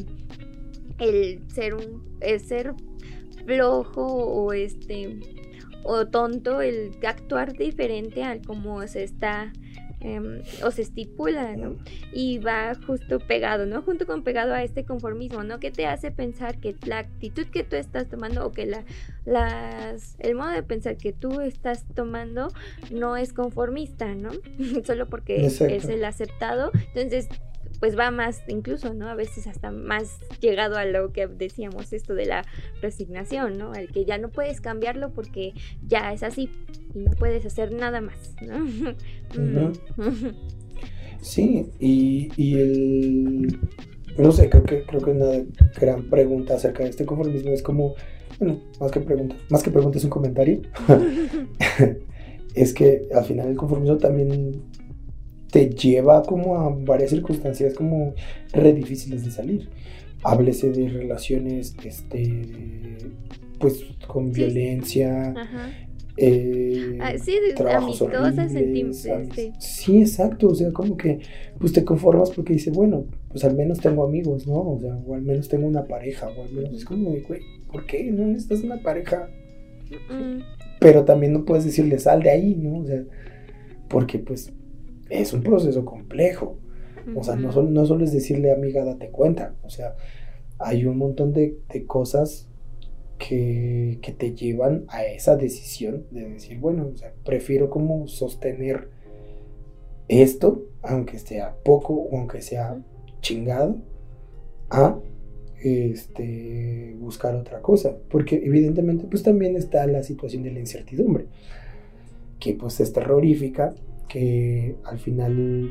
[0.99, 2.73] el ser un, el ser
[3.45, 5.19] flojo o este
[5.83, 9.51] o tonto el actuar diferente al como se está
[10.03, 11.77] Em, o se estipula, ¿no?
[12.11, 13.83] Y va justo pegado, ¿no?
[13.83, 15.59] Junto con pegado a este conformismo, ¿no?
[15.59, 18.83] Que te hace pensar que la actitud que tú estás tomando o que la,
[19.25, 22.47] las, el modo de pensar que tú estás tomando
[22.89, 24.31] no es conformista, ¿no?
[24.85, 26.71] Solo porque es el aceptado.
[26.95, 27.29] Entonces
[27.81, 29.09] pues va más incluso, ¿no?
[29.09, 32.45] A veces hasta más llegado a lo que decíamos, esto de la
[32.79, 33.73] resignación, ¿no?
[33.73, 35.53] Al que ya no puedes cambiarlo porque
[35.87, 36.51] ya es así
[36.93, 39.73] y no puedes hacer nada más, ¿no?
[41.21, 43.59] sí, y, y el...
[44.15, 45.43] No sé, creo que, creo que una
[45.79, 47.95] gran pregunta acerca de este conformismo es como,
[48.37, 50.61] bueno, más que pregunta, más que pregunta es un comentario,
[52.53, 54.61] es que al final el conformismo también
[55.51, 58.13] te lleva como a varias circunstancias como
[58.53, 59.69] re difíciles de salir.
[60.23, 62.43] Háblese de relaciones, este,
[63.59, 65.33] pues con violencia,
[66.17, 67.37] eh, ah, sí,
[67.67, 69.53] amistosas, este.
[69.59, 71.19] Sí, exacto, o sea, como que
[71.57, 74.59] pues te conformas porque dice, bueno, pues al menos tengo amigos, ¿no?
[74.59, 77.85] O sea, o al menos tengo una pareja, o al menos es como, güey, ¿por
[77.85, 79.29] qué no necesitas una pareja?
[80.79, 82.79] Pero también no puedes decirle sal de ahí, ¿no?
[82.79, 83.03] O sea,
[83.87, 84.51] porque pues
[85.11, 86.57] es un proceso complejo.
[87.15, 89.55] O sea, no, no solo es decirle, amiga, date cuenta.
[89.63, 89.95] O sea,
[90.59, 92.47] hay un montón de, cosas
[93.17, 98.89] que, te llevan a esa decisión de decir, bueno, o sea, prefiero como sostener
[100.07, 102.81] esto, aunque sea poco o aunque sea
[103.21, 103.77] chingado,
[104.69, 104.99] a
[105.63, 107.97] este, buscar otra cosa.
[108.09, 111.25] Porque evidentemente pues también está la situación de la incertidumbre,
[112.39, 113.73] que pues es terrorífica
[114.11, 115.69] que al final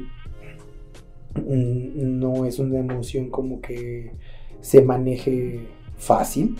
[1.35, 4.13] mm, no es una emoción como que
[4.61, 5.61] se maneje
[5.97, 6.57] fácil,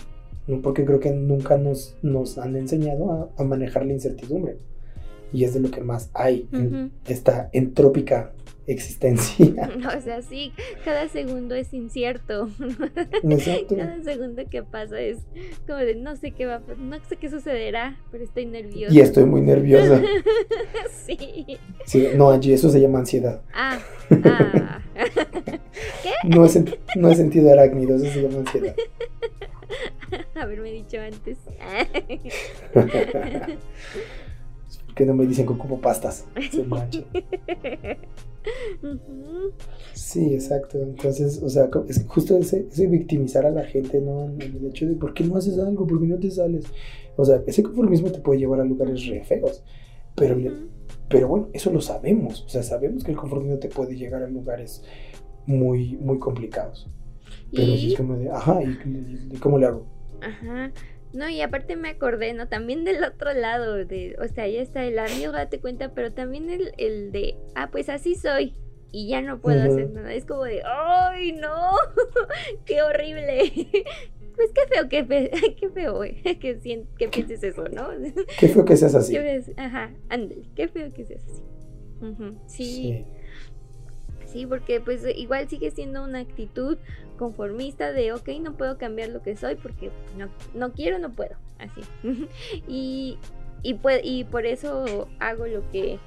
[0.61, 4.57] porque creo que nunca nos, nos han enseñado a, manejar la incertidumbre.
[5.33, 8.33] Y es de lo que más hay en esta entrópica
[8.67, 9.69] existencia.
[9.97, 10.53] O sea, sí,
[10.85, 12.49] cada segundo es incierto.
[13.23, 13.75] Exacto.
[13.75, 15.19] Cada segundo que pasa es
[15.67, 18.93] como de no sé qué va, no sé qué sucederá, pero estoy nerviosa.
[18.93, 20.01] Y estoy muy nerviosa.
[21.05, 21.57] sí.
[21.85, 23.41] Sí, no, allí eso se llama ansiedad.
[23.53, 23.79] Ah.
[24.25, 24.81] ah.
[26.03, 26.11] ¿Qué?
[26.27, 26.49] No he,
[26.95, 28.75] no he sentido arácnido, eso se llama ansiedad.
[30.35, 31.37] Haberme dicho antes.
[34.95, 36.25] Que no me dicen que ocupo pastas.
[36.51, 36.65] Se
[39.93, 40.81] Sí, exacto.
[40.81, 44.25] Entonces, o sea, es justo ese, victimizar a la gente, ¿no?
[44.39, 46.65] El hecho de por qué no haces algo, por qué no te sales.
[47.15, 49.63] O sea, ese conformismo te puede llevar a lugares re feos.
[50.15, 50.37] Pero,
[51.07, 52.43] pero bueno, eso lo sabemos.
[52.45, 54.83] O sea, sabemos que el conformismo te puede llegar a lugares
[55.45, 56.89] muy, muy complicados.
[57.53, 59.85] Pero es como de, ajá, ¿y, cómo le hago?
[60.21, 60.71] Ajá.
[61.13, 62.47] No, y aparte me acordé, ¿no?
[62.47, 66.49] También del otro lado, de, o sea, ya está el amigo, date cuenta, pero también
[66.49, 68.53] el, el de, ah, pues así soy
[68.91, 70.13] y ya no puedo hacer nada.
[70.13, 71.71] Es como de, ¡ay, no!
[72.65, 73.51] ¡Qué horrible!
[74.35, 76.59] pues qué feo, qué feo, qué feo, güey, que,
[76.97, 77.89] que pienses eso, ¿no?
[78.39, 79.17] Qué feo que seas así.
[79.57, 81.43] Ajá, ándale, qué feo que seas así.
[82.47, 82.65] sí.
[82.65, 83.05] sí.
[84.31, 86.77] Sí, porque pues igual sigue siendo una actitud
[87.17, 91.35] conformista de, ok, no puedo cambiar lo que soy porque no, no quiero, no puedo,
[91.59, 91.81] así.
[92.67, 93.17] y,
[93.61, 95.99] y, y por eso hago lo que,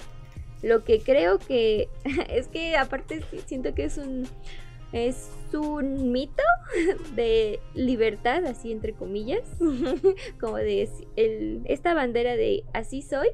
[0.63, 1.89] lo que creo que,
[2.31, 4.27] es que aparte siento que es un,
[4.93, 6.43] es un mito
[7.15, 9.43] de libertad, así entre comillas,
[10.41, 13.29] como de el, esta bandera de así soy,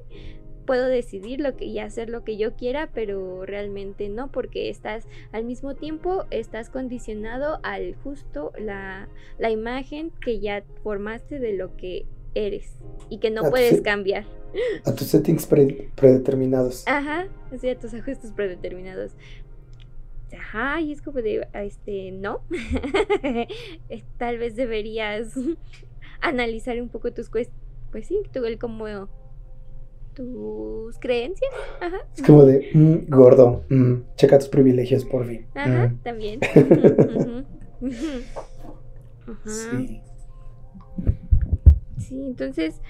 [0.71, 5.09] puedo decidir lo que y hacer lo que yo quiera, pero realmente no, porque estás
[5.33, 9.09] al mismo tiempo estás condicionado al justo la,
[9.41, 12.07] la imagen que ya formaste de lo que
[12.37, 12.77] eres
[13.09, 14.27] y que no puedes cambiar.
[14.85, 16.87] A tus settings predeterminados.
[16.87, 19.17] Ajá, así a tus ajustes predeterminados.
[20.33, 22.43] Ajá, y es como de, este, no.
[24.19, 25.35] Tal vez deberías
[26.21, 29.09] analizar un poco tus pues sí, tú el como
[30.15, 31.51] tus creencias.
[31.81, 31.99] Ajá.
[32.17, 35.47] Es como de, mm, gordo, mm, checa tus privilegios por fin.
[35.55, 36.03] Ajá, mm.
[36.03, 36.41] también.
[39.47, 40.03] Sí.
[41.99, 42.81] Sí, entonces,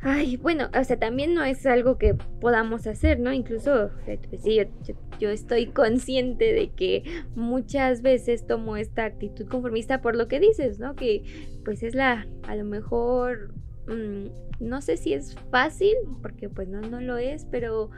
[0.00, 3.32] ay, bueno, o sea, también no es algo que podamos hacer, ¿no?
[3.32, 7.02] Incluso, pues sí, yo, yo estoy consciente de que
[7.34, 10.94] muchas veces tomo esta actitud conformista por lo que dices, ¿no?
[10.94, 11.24] Que
[11.64, 13.52] pues es la, a lo mejor,
[13.86, 14.26] mm,
[14.60, 17.90] no sé si es fácil, porque pues no, no lo es, pero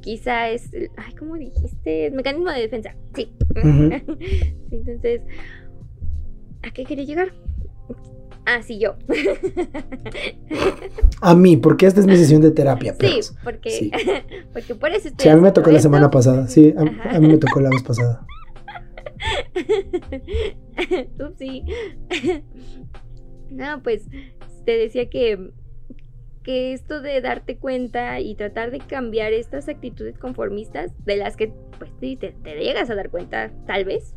[0.00, 2.10] quizá es, ay, ¿cómo dijiste?
[2.10, 3.32] mecanismo de defensa, sí.
[4.70, 5.22] Entonces,
[6.62, 7.32] ¿a qué quería llegar?
[8.50, 8.94] Ah, sí, yo.
[11.20, 12.96] a mí, porque esta es mi sesión de terapia.
[12.98, 16.48] Sí, porque, porque por eso estoy Sí, a mí me tocó la semana pasada.
[16.48, 18.26] Sí, a, mí me tocó la vez pasada.
[21.38, 21.62] sí.
[23.50, 24.04] no, pues
[24.68, 25.50] te decía que
[26.42, 31.54] que esto de darte cuenta y tratar de cambiar estas actitudes conformistas de las que
[31.78, 34.14] pues te, te llegas a dar cuenta tal vez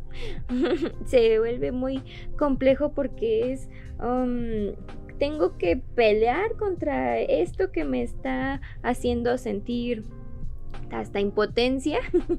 [1.06, 2.02] se vuelve muy
[2.36, 4.74] complejo porque es um,
[5.18, 10.04] tengo que pelear contra esto que me está haciendo sentir
[10.90, 11.98] hasta impotencia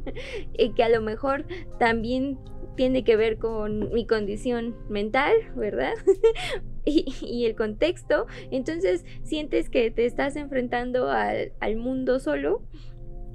[0.56, 1.46] y que a lo mejor
[1.80, 2.38] también
[2.76, 5.94] tiene que ver con mi condición mental, ¿verdad?
[6.86, 12.62] y, el contexto, entonces sientes que te estás enfrentando al, mundo solo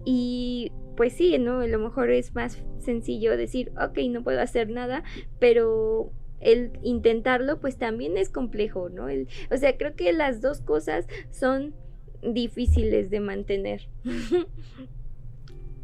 [0.04, 1.60] y pues sí, ¿no?
[1.60, 5.04] A lo mejor es más sencillo decir, ok, no puedo hacer nada,
[5.38, 9.08] pero el intentarlo pues también es complejo, ¿no?
[9.08, 11.74] El, o sea, creo que las dos cosas son
[12.22, 13.88] difíciles de mantener.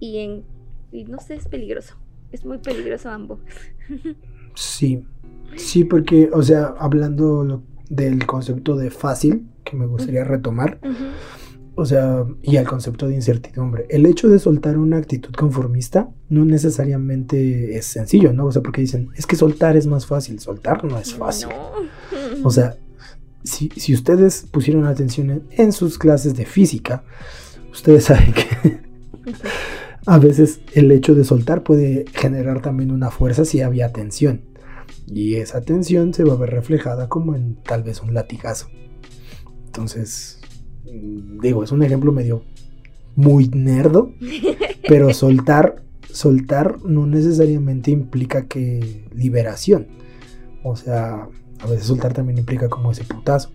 [0.01, 0.45] y en
[0.95, 1.97] y no sé, es peligroso.
[2.33, 3.41] Es muy peligroso ambos.
[4.55, 5.05] sí.
[5.57, 10.81] Sí, porque, o sea, hablando del concepto de fácil, que me gustaría retomar,
[11.77, 13.87] o sea, y al concepto de incertidumbre.
[13.89, 18.47] El hecho de soltar una actitud conformista no necesariamente es sencillo, ¿no?
[18.47, 21.49] O sea, porque dicen, es que soltar es más fácil, soltar no es fácil.
[22.43, 22.77] O sea,
[23.43, 27.05] si, si, ustedes pusieron atención en, sus clases de física,
[27.73, 28.81] ustedes saben que
[30.07, 34.43] a veces el hecho de soltar puede generar también una fuerza si había tensión.
[35.07, 38.69] Y esa tensión se va a ver reflejada como en tal vez un latigazo.
[39.67, 40.41] Entonces,
[40.85, 42.45] mm, digo, es un ejemplo medio
[43.17, 44.13] muy nerdo,
[44.89, 49.89] pero soltar, soltar no necesariamente implica que liberación.
[50.63, 51.29] O sea,
[51.61, 53.51] a veces soltar también implica como ese putazo.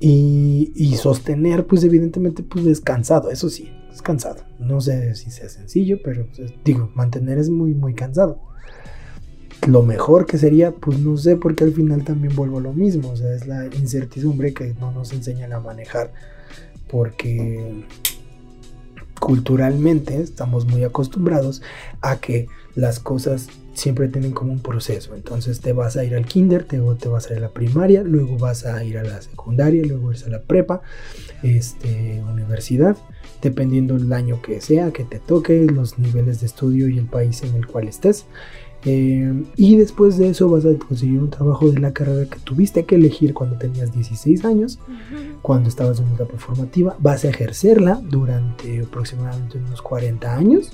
[0.00, 4.44] Y, y sostener, pues evidentemente, pues es cansado, eso sí, es cansado.
[4.58, 8.40] No sé si sea sencillo, pero pues, digo, mantener es muy, muy cansado
[9.66, 13.10] lo mejor que sería, pues no sé, porque al final también vuelvo a lo mismo,
[13.10, 16.12] o sea, es la incertidumbre que no nos enseñan a manejar,
[16.88, 17.84] porque
[19.18, 21.62] culturalmente estamos muy acostumbrados
[22.00, 25.14] a que las cosas siempre tienen como un proceso.
[25.14, 28.02] Entonces te vas a ir al kinder, luego te vas a ir a la primaria,
[28.02, 30.82] luego vas a ir a la secundaria, luego irse a la prepa,
[31.42, 32.96] este, universidad,
[33.42, 37.42] dependiendo el año que sea, que te toque, los niveles de estudio y el país
[37.42, 38.26] en el cual estés.
[38.86, 42.86] Eh, y después de eso vas a conseguir un trabajo de la carrera que tuviste
[42.86, 44.78] que elegir cuando tenías 16 años,
[45.42, 46.96] cuando estabas en una etapa formativa.
[46.98, 50.70] Vas a ejercerla durante aproximadamente unos 40 años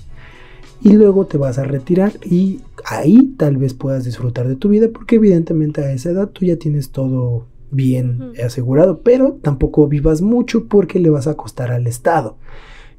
[0.82, 4.88] y luego te vas a retirar y ahí tal vez puedas disfrutar de tu vida
[4.92, 10.66] porque evidentemente a esa edad tú ya tienes todo bien asegurado, pero tampoco vivas mucho
[10.66, 12.36] porque le vas a costar al Estado.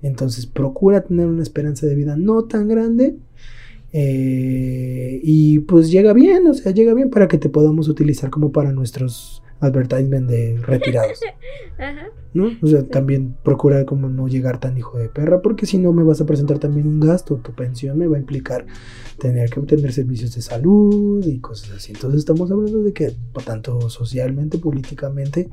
[0.02, 3.16] Entonces procura tener una esperanza de vida no tan grande
[3.94, 8.52] eh, y pues llega bien, o sea, llega bien para que te podamos utilizar como
[8.52, 11.20] para nuestros advertisement de retirados.
[12.34, 12.52] ¿No?
[12.62, 16.04] O sea, también procura como no llegar tan hijo de perra, porque si no me
[16.04, 18.68] vas a presentar también un gasto, tu pensión me va a implicar
[19.18, 21.94] tener que obtener servicios de salud y cosas así.
[21.94, 25.50] Entonces estamos hablando de que, tanto socialmente, políticamente,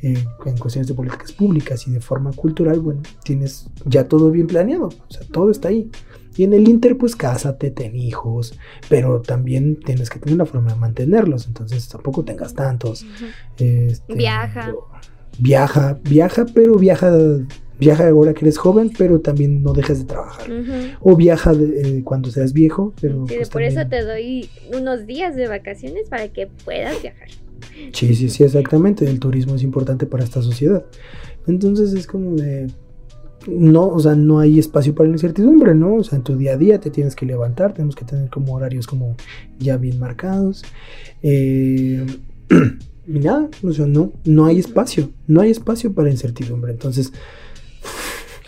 [0.00, 4.46] eh, en cuestiones de políticas públicas y de forma cultural, bueno, tienes ya todo bien
[4.46, 5.90] planeado, o sea, todo está ahí.
[6.36, 10.72] Y en el Inter, pues cásate, ten hijos, pero también tienes que tener la forma
[10.72, 13.06] de mantenerlos, entonces tampoco tengas tantos.
[13.58, 14.72] Este, viaja.
[15.38, 17.12] Viaja, viaja, pero viaja,
[17.78, 20.48] viaja ahora que eres joven, pero también no dejes de trabajar.
[21.00, 23.24] O viaja eh, cuando seas viejo, pero...
[23.26, 27.28] Pues por eso te doy unos días de vacaciones para que puedas viajar.
[27.92, 29.08] Sí, sí, sí, exactamente.
[29.08, 30.84] El turismo es importante para esta sociedad.
[31.46, 32.68] Entonces es como de,
[33.46, 35.94] no, o sea, no hay espacio para la incertidumbre, ¿no?
[35.96, 38.54] O sea, en tu día a día te tienes que levantar, tenemos que tener como
[38.54, 39.16] horarios como
[39.58, 40.64] ya bien marcados.
[41.22, 42.04] Eh,
[43.06, 46.72] y nada, o sea, no, no hay espacio, no hay espacio para incertidumbre.
[46.72, 47.12] Entonces,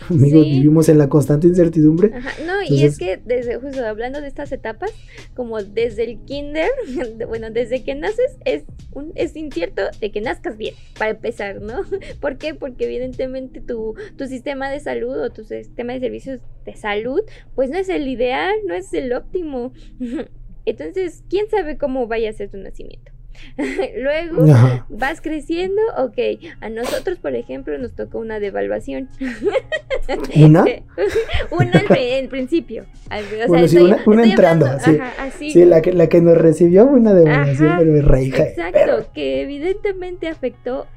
[0.09, 2.11] Amigos, vivimos en la constante incertidumbre.
[2.45, 4.91] No, y es que desde, justo hablando de estas etapas,
[5.33, 6.69] como desde el kinder,
[7.27, 11.81] bueno, desde que naces, es, un, es incierto de que nazcas bien, para empezar, ¿no?
[12.21, 12.53] ¿Por qué?
[12.53, 17.21] Porque evidentemente tu, tu sistema de salud o tu sistema de servicios de salud,
[17.55, 19.73] pues no es el ideal, no es el óptimo.
[20.65, 23.16] Entonces, ¿quién sabe cómo vaya a ser tu nacimiento?
[23.97, 24.45] Luego
[24.89, 26.17] vas creciendo, ok.
[26.61, 29.09] A nosotros, por ejemplo, nos tocó una devaluación.
[30.35, 30.65] ¿Una?
[31.51, 32.85] una en principio.
[33.47, 34.67] bueno, sí, una, entrando.
[35.37, 35.65] sí.
[35.65, 38.43] la, que, la que nos recibió una devaluación, pero me reija.
[38.43, 40.87] Exacto, que evidentemente afectó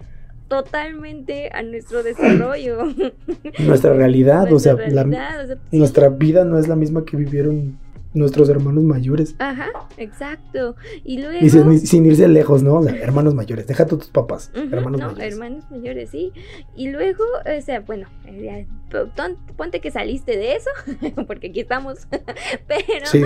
[0.51, 2.79] totalmente a nuestro desarrollo.
[3.61, 4.77] Nuestra realidad, o sea,
[5.71, 7.79] nuestra vida no es la misma que vivieron
[8.13, 9.35] nuestros hermanos mayores.
[9.39, 10.77] Ajá, exacto.
[11.05, 11.45] Y luego...
[11.45, 12.77] Y sin, irse lejos, ¿no?
[12.77, 15.35] O sea, hermanos mayores, deja a tus papás, hermanos no, mayores.
[15.35, 16.33] hermanos mayores, sí.
[16.77, 18.67] Y luego, o sea, bueno, eh,
[19.57, 20.71] ponte que saliste de eso,
[21.27, 22.09] porque aquí estamos,
[22.67, 23.23] pero sí.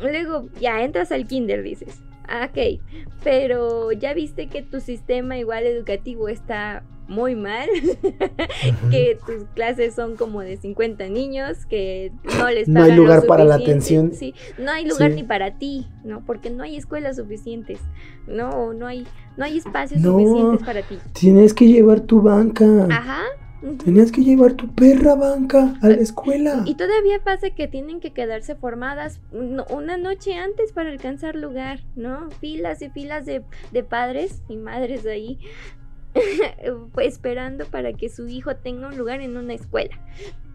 [0.00, 2.00] luego ya entras al kinder, dices.
[2.28, 2.80] Ah, ok,
[3.22, 7.68] pero ya viste que tu sistema igual educativo está muy mal,
[8.90, 13.26] que tus clases son como de 50 niños, que no les pagan No hay lugar
[13.26, 14.12] para la atención.
[14.14, 16.24] Sí, no hay lugar ni para ti, ¿no?
[16.24, 17.80] Porque no hay escuelas suficientes,
[18.26, 18.72] ¿no?
[18.72, 19.06] No hay,
[19.36, 20.98] no hay espacios suficientes para ti.
[21.12, 22.64] Tienes que llevar tu banca.
[22.90, 23.22] Ajá.
[23.84, 26.62] Tenías que llevar tu perra banca a la escuela.
[26.66, 32.30] Y todavía pasa que tienen que quedarse formadas una noche antes para alcanzar lugar, ¿no?
[32.40, 35.38] Filas y filas de, de padres y madres ahí
[36.98, 39.98] esperando para que su hijo tenga un lugar en una escuela.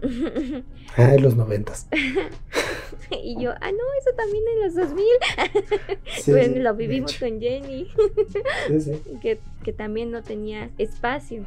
[0.98, 1.88] ah, en los noventas.
[3.24, 5.06] y yo, ah, no, eso también en los 2000.
[6.28, 7.88] bueno, lo vivimos con Jenny,
[9.22, 11.44] que, que también no tenía espacio.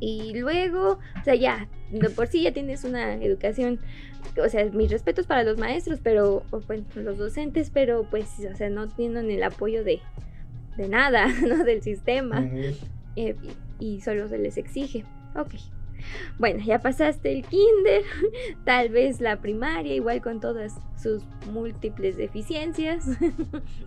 [0.00, 3.80] Y luego, o sea, ya, de por sí ya tienes una educación,
[4.42, 8.70] o sea, mis respetos para los maestros, pero, bueno, los docentes, pero pues, o sea,
[8.70, 10.00] no tienen el apoyo de,
[10.76, 11.64] de nada, ¿no?
[11.64, 12.48] Del sistema.
[13.16, 13.36] Eh,
[13.80, 15.04] y, solo se les exige.
[15.34, 15.54] Ok.
[16.38, 18.02] Bueno, ya pasaste el kinder,
[18.64, 23.04] tal vez la primaria, igual con todas sus múltiples deficiencias,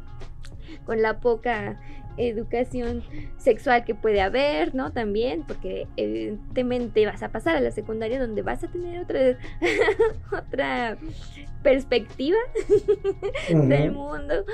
[0.85, 1.79] con la poca
[2.17, 3.03] educación
[3.37, 4.91] sexual que puede haber, ¿no?
[4.91, 9.37] También, porque evidentemente vas a pasar a la secundaria donde vas a tener otra,
[10.31, 10.97] otra
[11.63, 12.37] perspectiva
[13.49, 14.45] del mundo.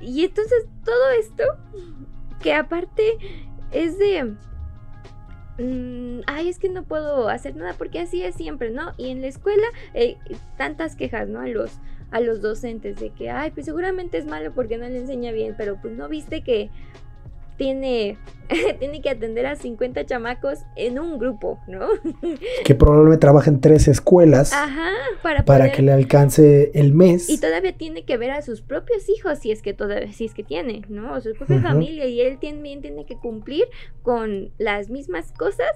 [0.00, 1.44] Y entonces todo esto,
[2.42, 3.18] que aparte
[3.72, 4.34] es de...
[5.58, 8.92] Mm, ay, es que no puedo hacer nada porque así es siempre, ¿no?
[8.98, 10.18] Y en la escuela, eh,
[10.58, 11.40] tantas quejas, ¿no?
[11.40, 11.78] A los,
[12.10, 15.54] a los docentes de que, ay, pues seguramente es malo porque no le enseña bien,
[15.56, 16.70] pero pues no viste que
[17.56, 18.18] tiene,
[18.78, 21.88] tiene que atender a 50 chamacos en un grupo, ¿no?
[22.64, 24.90] que probablemente trabaja en tres escuelas Ajá,
[25.22, 27.28] para, para que le alcance el mes.
[27.28, 30.34] Y todavía tiene que ver a sus propios hijos si es que todavía, si es
[30.34, 31.14] que tiene, ¿no?
[31.14, 33.64] O su propia familia y él también tiene que cumplir
[34.02, 35.70] con las mismas cosas,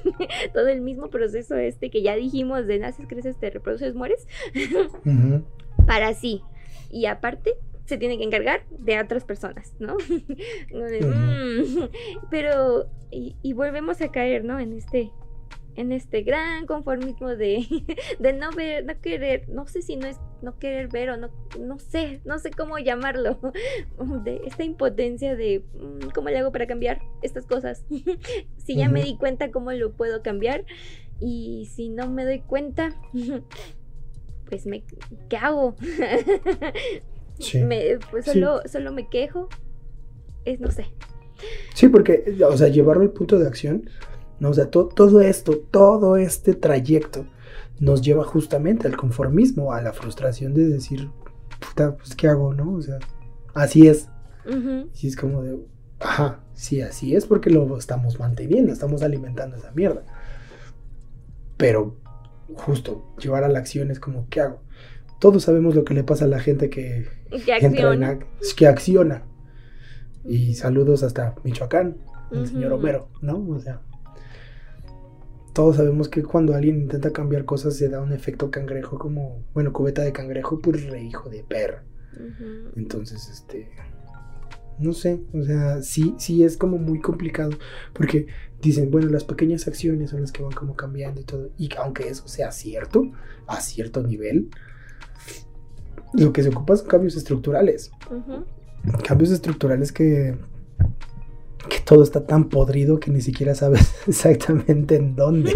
[0.54, 4.26] todo el mismo proceso este que ya dijimos de naces, creces, te reproduces, mueres,
[5.86, 6.42] para sí.
[6.90, 7.54] Y aparte,
[7.86, 9.96] se tiene que encargar de otras personas, ¿no?
[10.72, 11.88] Mm,
[12.30, 14.58] pero, y, volvemos a caer, ¿no?
[14.58, 15.10] En este,
[15.74, 17.64] en este gran conformismo de,
[18.18, 21.30] de no ver, no querer, no sé si no es no querer ver o no,
[21.58, 23.38] no sé, no sé cómo llamarlo,
[24.24, 27.84] de esta impotencia de mm, cómo le hago para cambiar estas cosas.
[28.58, 30.64] si ya me di cuenta, ¿cómo lo puedo cambiar?
[31.20, 32.90] Y si no me doy cuenta,
[34.48, 34.84] pues me,
[35.28, 35.76] ¿qué hago?
[37.66, 39.48] Me, pues solo, solo me quejo.
[40.44, 40.86] Es, no sé.
[41.74, 43.88] Sí, porque, o sea, llevarlo al punto de acción,
[44.40, 44.50] ¿no?
[44.50, 47.26] O sea, todo esto, todo este trayecto
[47.78, 51.10] nos lleva justamente al conformismo, a la frustración de decir,
[51.60, 52.74] puta, pues, ¿qué hago, no?
[52.74, 52.98] O sea,
[53.54, 54.08] así es.
[55.02, 55.58] Y es como de,
[55.98, 60.04] ajá, sí, así es porque lo estamos manteniendo, estamos alimentando esa mierda.
[61.56, 61.96] Pero,
[62.54, 64.60] justo, llevar a la acción es como, ¿qué hago?
[65.18, 67.06] Todos sabemos lo que le pasa a la gente que,
[67.44, 68.18] que acciona.
[68.56, 69.22] que acciona.
[70.24, 71.98] Y saludos hasta Michoacán,
[72.32, 73.46] el señor Homero, ¿no?
[73.48, 73.80] O sea,
[75.52, 79.72] todos sabemos que cuando alguien intenta cambiar cosas se da un efecto cangrejo como, bueno,
[79.72, 81.78] cubeta de cangrejo, pues re hijo de perro.
[82.76, 83.70] Entonces, este,
[84.78, 87.50] no sé, o sea, sí, sí es como muy complicado,
[87.92, 88.26] porque
[88.60, 92.08] dicen, bueno, las pequeñas acciones son las que van como cambiando y todo, y aunque
[92.08, 93.12] eso sea cierto,
[93.46, 94.50] a cierto nivel,
[96.12, 97.90] lo que se ocupa son cambios estructurales.
[99.04, 100.36] Cambios estructurales que,
[101.68, 105.52] que todo está tan podrido que ni siquiera sabes exactamente en dónde.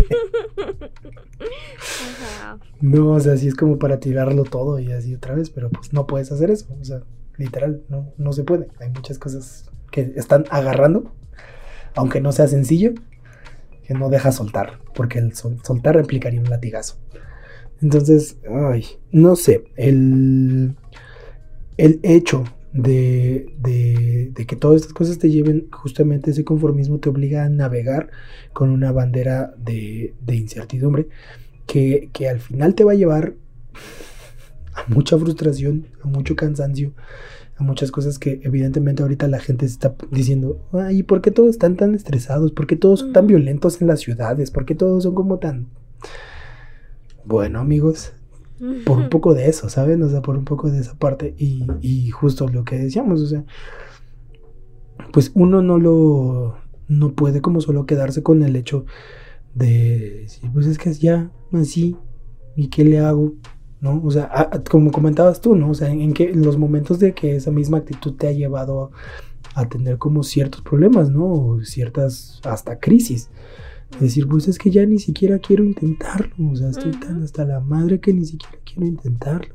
[2.80, 5.92] No, o sea, así es como para tirarlo todo y así otra vez, pero pues
[5.92, 6.66] no puedes hacer eso.
[6.80, 7.03] O sea,
[7.36, 8.68] literal, no, no se puede.
[8.80, 11.12] Hay muchas cosas que están agarrando,
[11.94, 12.92] aunque no sea sencillo,
[13.86, 16.96] que no deja soltar, porque el soltar implicaría un latigazo.
[17.83, 20.74] Entonces, ay, no sé, el,
[21.76, 27.45] el hecho de, de, que todas estas cosas te lleven justamente ese conformismo te obliga
[27.45, 28.11] a navegar
[28.53, 31.09] con una bandera de, de incertidumbre
[31.66, 33.35] que, que, al final te va a llevar
[34.74, 36.93] a mucha frustración, a mucho cansancio,
[37.57, 41.76] a muchas cosas que evidentemente ahorita la gente está diciendo, ay, ¿por qué todos están
[41.76, 42.53] tan estresados?
[42.53, 44.51] ¿Por qué todos son tan violentos en las ciudades?
[44.51, 45.68] ¿Por qué todos son como tan...
[47.31, 48.12] Bueno, amigos,
[48.85, 50.03] por un poco de eso, ¿saben?
[50.03, 53.26] O sea, por un poco de esa parte y, y justo lo que decíamos, o
[53.26, 53.45] sea,
[55.12, 56.57] pues uno no lo,
[56.89, 58.85] no puede como solo quedarse con el hecho
[59.55, 61.97] de pues es que es ya así,
[62.57, 63.35] ¿y qué le hago?
[63.81, 64.03] ¿No?
[64.05, 65.70] O sea, como comentabas tú, ¿no?
[65.70, 68.91] O sea, en, que los momentos de que esa misma actitud te ha llevado
[69.55, 71.26] a, a tener como ciertos problemas, ¿no?
[71.26, 73.31] O ciertas hasta crisis.
[73.99, 76.51] Decir, pues es que ya ni siquiera quiero intentarlo.
[76.51, 79.55] O sea, estoy tan hasta la madre que ni siquiera quiero intentarlo.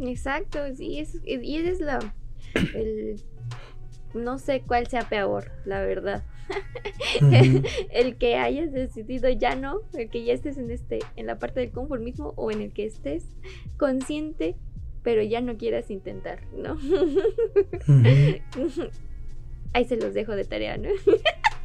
[0.00, 2.14] Exacto, sí, es, y ese es la.
[2.74, 3.20] El,
[4.14, 6.24] no sé cuál sea peor, la verdad.
[7.92, 11.60] el que hayas decidido ya no, el que ya estés en este, en la parte
[11.60, 13.26] del conformismo, o en el que estés
[13.76, 14.56] consciente,
[15.02, 16.78] pero ya no quieras intentar, ¿no?
[19.74, 20.88] Ahí se los dejo de tarea, ¿no?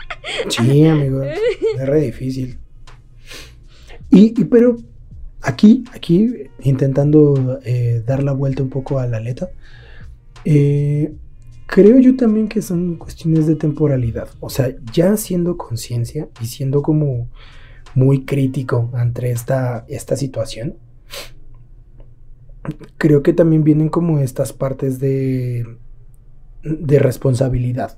[0.50, 2.58] Sí, amigo, es re difícil.
[4.10, 4.78] Y, pero
[5.42, 9.50] aquí, aquí, intentando eh, dar la vuelta un poco a la letra,
[10.46, 11.14] eh,
[11.66, 14.30] creo yo también que son cuestiones de temporalidad.
[14.40, 17.30] O sea, ya siendo conciencia y siendo como
[17.96, 20.78] muy crítico ante esta, esta situación,
[22.98, 25.66] creo que también vienen como estas partes de,
[26.64, 27.98] de responsabilidad.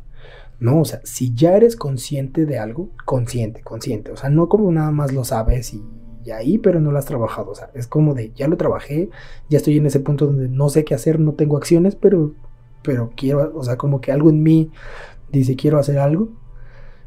[0.60, 0.82] ¿No?
[0.82, 4.92] O sea, si ya eres consciente de algo, consciente, consciente, o sea, no como nada
[4.92, 5.84] más lo sabes y,
[6.34, 9.10] ahí, pero no lo has trabajado, o sea, es como de, ya lo trabajé,
[9.48, 12.34] ya estoy en ese punto donde no sé qué hacer, no tengo acciones, pero,
[12.82, 14.72] pero quiero, o sea, como que algo en mí
[15.32, 16.30] dice, quiero hacer algo.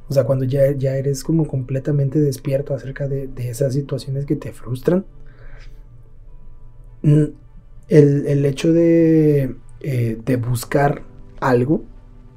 [0.08, 4.52] O sea, cuando ya, ya eres como completamente despierto acerca de, esas situaciones que te
[4.52, 5.04] frustran.
[7.02, 7.24] Mm,
[7.88, 11.02] el, hecho de, eh, de buscar
[11.40, 11.82] algo,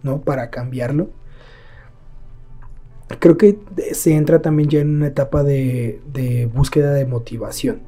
[0.03, 0.21] ¿no?
[0.21, 1.09] Para cambiarlo.
[3.19, 3.59] Creo que
[3.93, 7.81] se entra también ya en una etapa de, búsqueda de motivación,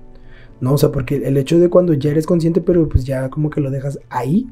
[0.60, 0.74] ¿no?
[0.74, 3.62] O sea, porque el hecho de cuando ya eres consciente, pero pues ya como que
[3.62, 4.48] lo dejas ahí,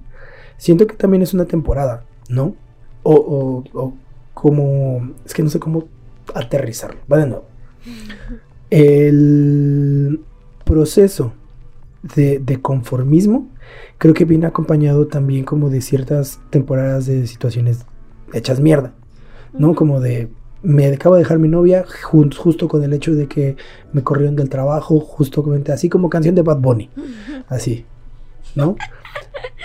[0.57, 2.55] siento que también es una temporada, ¿no?
[3.03, 3.93] O, o,
[4.33, 5.87] como, es que no sé cómo
[6.33, 7.45] aterrizarlo, va de nuevo.
[8.69, 10.21] El
[10.63, 11.33] proceso
[12.03, 13.49] de, de conformismo
[13.97, 17.85] creo que viene acompañado también como de ciertas temporadas de situaciones
[18.33, 18.93] hechas mierda,
[19.53, 19.75] ¿no?
[19.75, 20.29] Como de,
[20.63, 23.57] me acabo de dejar mi novia justo con el hecho de que
[23.93, 26.89] me corrieron del trabajo, justamente así como canción de Bad Bunny,
[27.47, 27.85] así,
[28.55, 28.75] ¿no?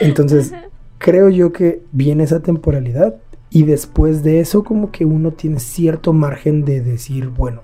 [0.01, 0.53] Entonces,
[0.99, 3.17] creo yo que viene esa temporalidad
[3.49, 7.63] y después de eso como que uno tiene cierto margen de decir, bueno,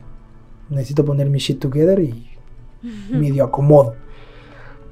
[0.70, 2.30] necesito poner mi shit together y
[3.10, 3.94] medio acomodo.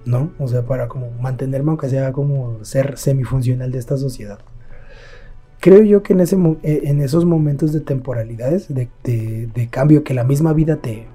[0.05, 0.33] ¿No?
[0.39, 4.39] O sea, para como mantenerme, aunque sea como ser semifuncional de esta sociedad.
[5.61, 8.89] Creo yo que en, ese, eh, en esos momentos de temporalidades, de,
[9.71, 11.07] cambio, que la misma vida te,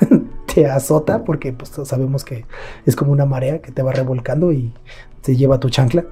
[0.54, 2.44] te azota, porque pues sabemos que
[2.84, 4.72] es como una marea que te va revolcando y
[5.22, 6.04] te lleva tu chancla.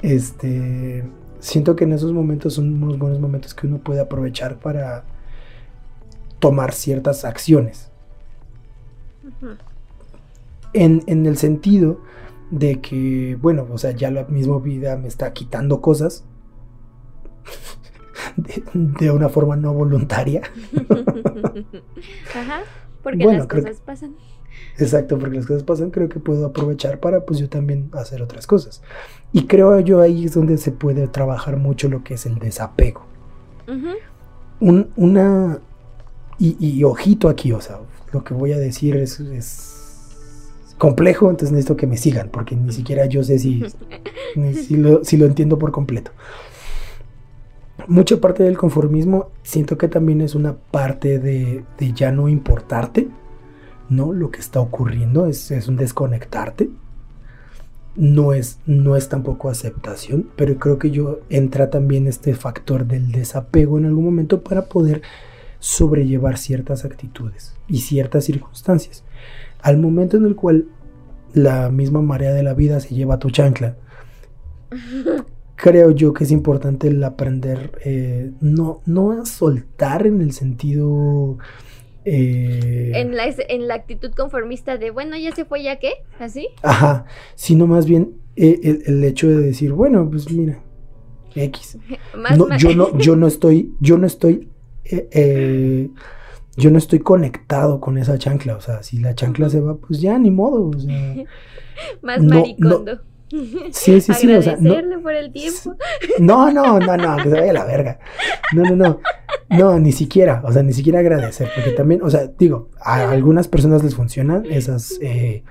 [0.00, 1.04] Este,
[1.38, 5.04] siento que en esos momentos son unos buenos momentos que uno puede aprovechar para
[6.38, 7.90] tomar ciertas acciones
[10.72, 12.00] en, el sentido
[12.50, 16.24] de que, bueno, o sea, ya la misma vida me está quitando cosas
[18.74, 20.42] de, una forma no voluntaria.
[22.34, 22.62] Ajá,
[23.02, 24.14] porque las cosas pasan.
[24.78, 28.46] Exacto, porque las cosas pasan, creo que puedo aprovechar para pues yo también hacer otras
[28.46, 28.82] cosas.
[29.32, 33.06] Y creo yo ahí es donde se puede trabajar mucho lo que es el desapego.
[34.60, 35.60] una...
[36.42, 37.80] Y, ojito aquí, o sea,
[38.14, 39.20] lo que voy a decir es
[40.80, 43.62] complejo, entonces necesito que me sigan, porque ni siquiera yo sé si,
[44.54, 46.10] si, lo, entiendo por completo.
[47.86, 51.64] Mucha parte del conformismo siento que también es una parte de,
[51.94, 53.08] ya no importarte,
[53.90, 54.14] ¿no?
[54.14, 56.70] Lo que está ocurriendo es, un desconectarte.
[57.94, 63.12] No es, no es tampoco aceptación, pero creo que yo entra también este factor del
[63.12, 65.02] desapego en algún momento para poder
[65.58, 69.04] sobrellevar ciertas actitudes y ciertas circunstancias.
[69.62, 70.66] Al momento en el cual
[71.34, 73.76] la misma marea de la vida se lleva a tu chancla,
[75.56, 81.38] creo yo que es importante el aprender eh, no, no a soltar en el sentido
[82.04, 85.92] eh, En la, en la actitud conformista de, bueno, ya se fue, ¿ya qué?
[86.18, 86.48] ¿Así?
[86.62, 87.04] Ajá,
[87.34, 90.60] sino más bien eh, el, el hecho de decir, bueno, pues mira,
[91.34, 91.78] X.
[92.16, 94.48] Más, No, más- yo no, yo no estoy, yo no estoy,
[94.84, 95.90] eh,
[96.56, 98.56] yo no estoy conectado con esa chancla.
[98.56, 100.68] O sea, si la chancla se va, pues ya ni modo.
[100.68, 101.14] O sea,
[102.02, 103.00] más no, maricondo.
[103.72, 104.32] sí, sí, sí.
[104.32, 105.76] O sea, no, por el tiempo.
[106.18, 107.98] no, no, no, no, que se vaya a la verga.
[108.54, 109.00] No, no, no.
[109.50, 113.48] No, ni siquiera, o sea, ni siquiera agradecer, porque también, o sea, digo, a algunas
[113.48, 115.42] personas les funcionan esas eh,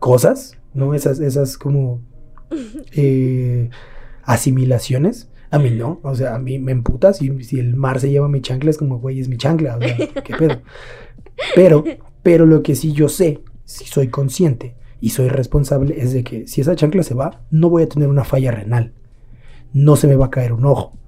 [0.00, 0.92] cosas, ¿no?
[0.92, 2.00] Esas, esas como
[2.92, 3.70] eh,
[4.24, 5.28] asimilaciones.
[5.54, 8.26] A mí no, o sea, a mí me emputa si, si el mar se lleva
[8.26, 10.60] mi chancla, es como, güey, es mi chancla, o sea, qué pedo.
[11.54, 11.84] Pero,
[12.22, 16.48] pero lo que sí yo sé, si soy consciente y soy responsable, es de que
[16.48, 18.94] si esa chancla se va, no voy a tener una falla renal,
[19.72, 20.98] no se me va a caer un ojo,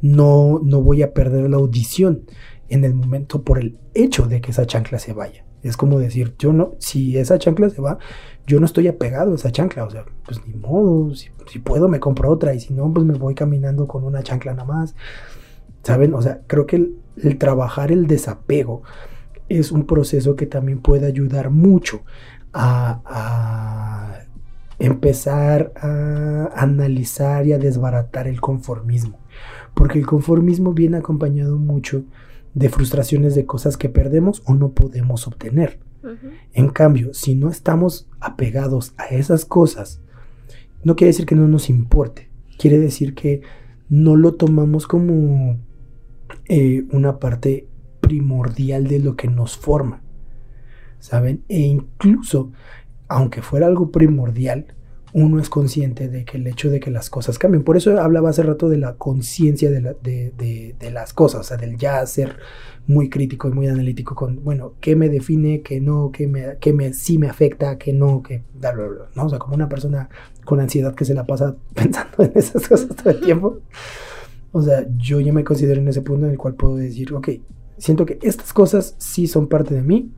[0.00, 2.24] no, no voy a perder la audición
[2.68, 5.44] en el momento por el hecho de que esa chancla se vaya.
[5.62, 7.98] Es como decir, yo no, si esa chancla se va,
[8.46, 12.00] yo no estoy apegado a esa chancla, o sea, pues ni modo, si, puedo me
[12.00, 14.94] compro otra y si no, pues me voy caminando con una chancla nada más.
[15.82, 16.14] ¿Saben?
[16.14, 16.76] O sea, creo que
[17.16, 18.82] el, trabajar el desapego
[19.48, 22.02] es un proceso que también puede ayudar mucho
[22.52, 24.20] a
[24.82, 29.18] empezar a analizar y a desbaratar el conformismo.
[29.74, 32.04] Porque el conformismo viene acompañado mucho
[32.54, 35.78] de frustraciones de cosas que perdemos o no podemos obtener.
[36.52, 40.00] En cambio, si no estamos apegados a esas cosas,
[40.82, 42.28] no quiere decir que no nos importe.
[42.58, 43.42] Quiere decir que
[43.88, 45.58] no lo tomamos como
[46.46, 47.68] eh, una parte
[48.00, 50.02] primordial de lo que nos forma.
[50.98, 51.44] ¿Saben?
[51.48, 52.52] E incluso,
[53.08, 54.74] aunque fuera algo primordial,
[55.14, 57.64] uno es consciente de que el hecho de que las cosas cambien.
[57.64, 61.40] Por eso hablaba hace rato de la conciencia de, la- de- de- de las cosas,
[61.40, 62.38] o sea, del ya ser
[62.86, 66.72] muy crítico y muy analítico con, bueno, qué me define, qué no, qué me, qué
[66.72, 69.26] me sí me afecta, qué no, qué bla, bla, bla, ¿no?
[69.26, 70.08] O sea, como una persona
[70.44, 73.60] con ansiedad que se la pasa pensando en esas cosas todo el tiempo.
[74.52, 77.28] O sea, yo ya me considero en ese punto en el cual puedo decir, ok,
[77.78, 80.10] siento que estas cosas sí son parte de mí,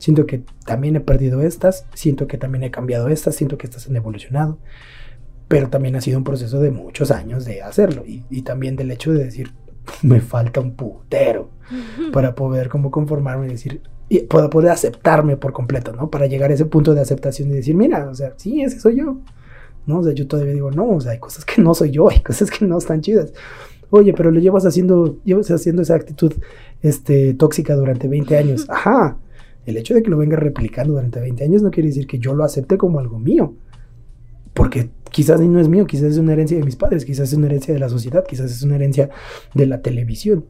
[0.00, 3.86] siento que también he perdido estas, siento que también he cambiado estas, siento que estas
[3.86, 4.58] han evolucionado,
[5.46, 8.90] pero también ha sido un proceso de muchos años de hacerlo y, y también del
[8.90, 9.52] hecho de decir,
[10.02, 11.50] me falta un putero
[12.12, 16.10] para poder como conformarme y decir, y para poder aceptarme por completo, ¿no?
[16.10, 18.96] Para llegar a ese punto de aceptación y decir, mira, o sea, sí, ese soy
[18.96, 19.18] yo,
[19.86, 20.00] ¿no?
[20.00, 22.20] O sea, yo todavía digo, no, o sea, hay cosas que no soy yo, hay
[22.20, 23.32] cosas que no están chidas.
[23.90, 26.32] Oye, pero lo llevas haciendo, llevas haciendo esa actitud
[26.80, 28.66] este, tóxica durante 20 años.
[28.68, 29.16] Ajá.
[29.66, 32.34] El hecho de que lo venga replicando durante 20 años no quiere decir que yo
[32.34, 33.54] lo acepte como algo mío.
[34.54, 37.46] Porque quizás no es mío, quizás es una herencia de mis padres, quizás es una
[37.46, 39.10] herencia de la sociedad, quizás es una herencia
[39.54, 40.44] de la televisión.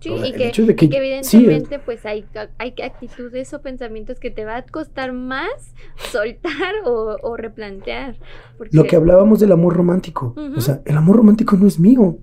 [0.00, 2.24] Sí, O sea, y el que, hecho de que- que sí, evidentemente pues hay,
[2.58, 5.50] hay actitudes o pensamientos que te va a costar más
[6.10, 8.16] soltar o, o replantear.
[8.58, 10.34] Porque, Lo que hablábamos del amor romántico.
[10.36, 10.54] Ujú.
[10.56, 12.18] O sea, el amor romántico no es mío.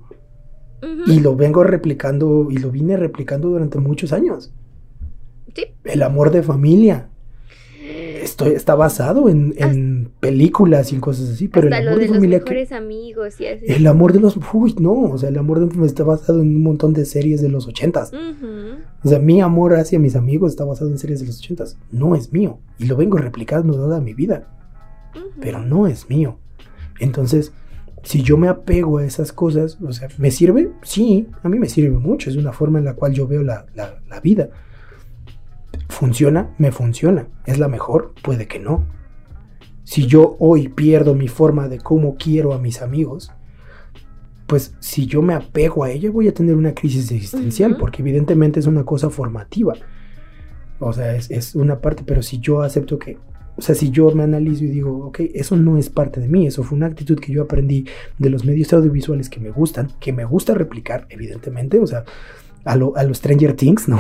[0.81, 4.53] Ujú, Y lo vengo replicando y lo vine replicando durante muchos años.
[5.55, 7.09] Sí, El amor de familia.
[8.21, 12.07] Esto está basado en, en películas y en cosas así, pero el lo amor de
[12.07, 12.39] los familia...
[12.39, 13.65] que- mejores amigos y así.
[13.67, 14.37] el amor de los...
[14.53, 17.41] Uy, no, o sea, el amor de familia está basado en un montón de series
[17.41, 18.11] de los ochentas.
[19.03, 21.77] O sea, mi amor hacia mis amigos está basado en series de los ochentas.
[21.91, 22.59] No es mío.
[22.77, 24.47] Y lo vengo replicando toda mi vida.
[25.41, 26.37] pero no es mío.
[26.99, 27.53] Entonces,
[28.03, 30.69] si yo me apego a esas cosas, o sea, ¿me sirve?
[30.83, 32.29] Sí, a mí me sirve mucho.
[32.29, 34.49] Es una forma en la cual yo veo la, la- la vida.
[35.89, 36.53] ¿Funciona?
[36.57, 37.27] Me funciona.
[37.45, 38.13] ¿Es la mejor?
[38.21, 38.85] Puede que no.
[39.83, 43.31] Si yo hoy pierdo mi forma de cómo quiero a mis amigos,
[44.45, 48.59] pues si yo me apego a ella voy a tener una crisis existencial, porque evidentemente
[48.59, 49.73] es una cosa formativa.
[50.79, 53.17] O sea, es, es una parte, pero si yo acepto que,
[53.57, 56.47] o sea, si yo me analizo y digo, ok, eso no es parte de mí,
[56.47, 57.85] eso fue una actitud que yo aprendí
[58.17, 62.05] de los medios audiovisuales que me gustan, que me gusta replicar, evidentemente, o sea,
[62.69, 63.99] a lo, a lo Stranger Things, ¿no?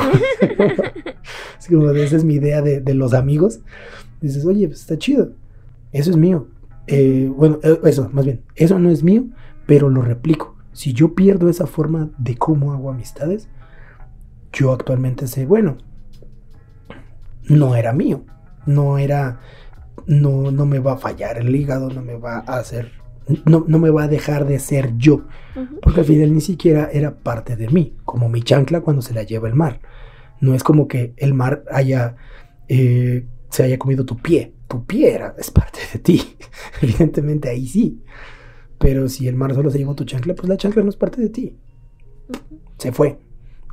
[1.57, 3.61] Así como esa es mi idea de, de los amigos.
[4.21, 5.31] Dices, oye, pues está chido,
[5.91, 6.47] eso es mío.
[6.85, 9.25] Eh, bueno, eh, eso, más bien, eso no es mío,
[9.65, 10.55] pero lo replico.
[10.71, 13.49] Si yo pierdo esa forma de cómo hago amistades,
[14.53, 15.77] yo actualmente sé, bueno,
[17.47, 18.23] no era mío,
[18.67, 19.39] no era,
[20.05, 22.91] no, no me va a fallar el hígado, no me va a hacer,
[23.45, 25.25] no, no me va a dejar de ser yo,
[25.81, 29.23] porque al final ni siquiera era parte de mí, como mi chancla cuando se la
[29.23, 29.81] lleva el mar.
[30.41, 32.15] No es como que el mar haya,
[32.67, 36.21] eh, se haya comido tu pie, tu pie era, es parte de ti,
[36.81, 38.03] evidentemente ahí sí,
[38.77, 41.21] pero si el mar solo se llevó tu chancla, pues la chancla no es parte
[41.21, 41.57] de ti,
[42.77, 43.19] se fue.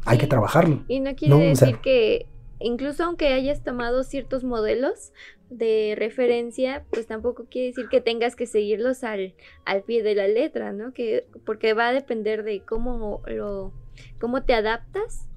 [0.04, 0.84] hay que trabajarlo.
[0.88, 2.26] Y no quiere decir que
[2.60, 5.12] incluso aunque hayas tomado ciertos modelos
[5.50, 9.34] de referencia, pues tampoco quiere decir que tengas que seguirlos al,
[9.64, 10.92] al pie de la letra, ¿no?
[10.92, 13.72] Que, porque va a depender de cómo lo,
[14.20, 15.28] cómo te adaptas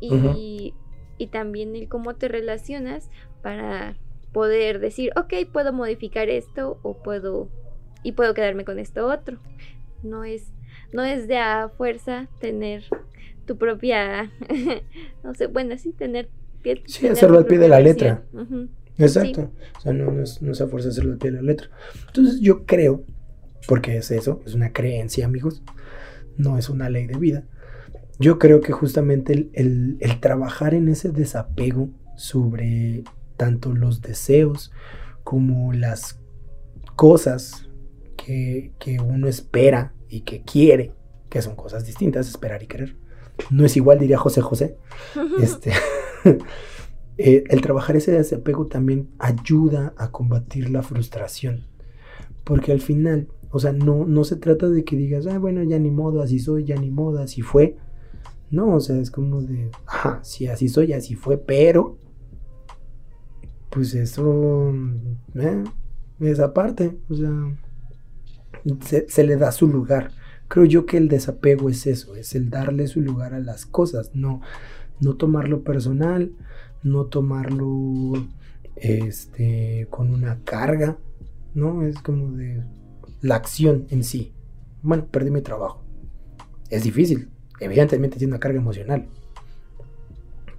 [0.00, 0.74] y,
[1.18, 3.10] y también el cómo te relacionas
[3.42, 3.96] para
[4.32, 7.48] poder decir, ok, puedo modificar esto o puedo
[8.02, 9.38] y puedo quedarme con esto otro.
[10.02, 10.52] No es,
[10.92, 12.84] no es de a fuerza tener
[13.46, 14.30] tu propia,
[15.24, 16.28] no sé, bueno, sí, tener
[16.86, 18.24] Sí, hacerlo al pie de la letra.
[18.98, 19.52] Exacto.
[19.76, 21.68] O sea, no, es, no a fuerza hacerlo al pie de la letra.
[22.06, 23.04] Entonces yo creo,
[23.66, 25.62] porque es eso, es una creencia, amigos,
[26.36, 27.44] no es una ley de vida.
[28.18, 33.04] Yo creo que justamente el, trabajar en ese desapego sobre
[33.36, 34.72] tanto los deseos
[35.22, 36.18] como las
[36.96, 37.68] cosas
[38.16, 40.92] que, que, uno espera y que quiere,
[41.28, 42.96] que son cosas distintas, esperar y querer.
[43.50, 44.76] No es igual, diría José José.
[45.40, 45.72] Este,
[47.20, 51.66] Eh, el trabajar ese desapego también ayuda a combatir la frustración.
[52.44, 55.80] Porque al final, o sea, no, no se trata de que digas, ah, bueno, ya
[55.80, 57.76] ni modo, así soy, ya ni modo, así fue.
[58.50, 61.98] No, o sea, es como de, ajá, sí, así soy, así fue, pero,
[63.68, 64.72] pues eso,
[65.34, 65.64] eh,
[66.20, 67.58] esa parte, o sea,
[68.80, 70.12] se, se, le da su lugar.
[70.48, 74.10] Creo yo que el desapego es eso, es el darle su lugar a las cosas,
[74.14, 74.40] no,
[75.00, 76.32] no tomarlo personal,
[76.82, 78.26] no tomarlo
[78.76, 80.98] este, con una carga,
[81.54, 81.82] ¿no?
[81.82, 82.62] Es como de
[83.20, 84.32] la acción en sí.
[84.82, 85.82] Bueno, perdí mi trabajo.
[86.70, 87.30] Es difícil,
[87.60, 89.06] evidentemente tiene una carga emocional,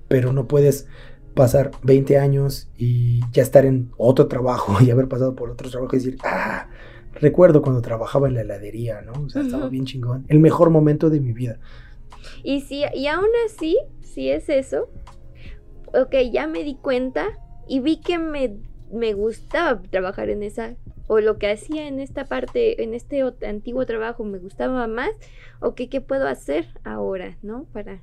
[0.08, 0.88] pero no puedes
[1.36, 5.96] pasar 20 años y ya estar en otro trabajo y haber pasado por otro trabajo
[5.96, 6.68] y decir, ah,
[7.14, 9.14] recuerdo cuando trabajaba en la heladería, ¿no?
[9.14, 10.26] O sea, estaba bien chingón.
[10.28, 11.60] El mejor momento de mi vida.
[12.44, 14.90] Y si, y aún así, si es eso,
[15.94, 17.28] ok, ya me di cuenta
[17.68, 18.58] y vi que me,
[18.92, 20.76] me gustaba trabajar en esa,
[21.08, 25.12] o lo que hacía en esta parte, en este antiguo trabajo me gustaba más,
[25.60, 27.66] ok, ¿qué puedo hacer ahora, no?
[27.74, 28.02] Para,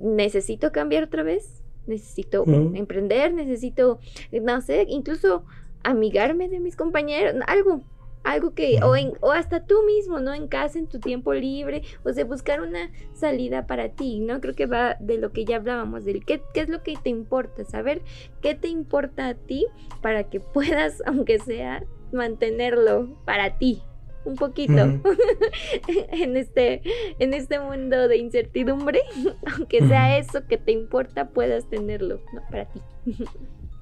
[0.00, 4.00] necesito cambiar otra vez, necesito emprender, necesito,
[4.32, 5.44] no sé, incluso
[5.82, 7.82] amigarme de mis compañeros, algo,
[8.24, 10.34] algo que, o, o hasta tú mismo, ¿no?
[10.34, 14.40] En casa, en tu tiempo libre, o sea, buscar una salida para ti, ¿no?
[14.40, 17.10] Creo que va de lo que ya hablábamos, del qué, qué es lo que te
[17.10, 18.02] importa, saber
[18.42, 19.66] qué te importa a ti
[20.02, 23.82] para que puedas, aunque sea, mantenerlo para ti,
[24.26, 24.74] un poquito
[25.88, 26.82] en este
[27.18, 29.02] en este mundo de incertidumbre
[29.56, 32.42] aunque sea eso que te importa puedas tenerlo ¿no?
[32.50, 32.82] para ti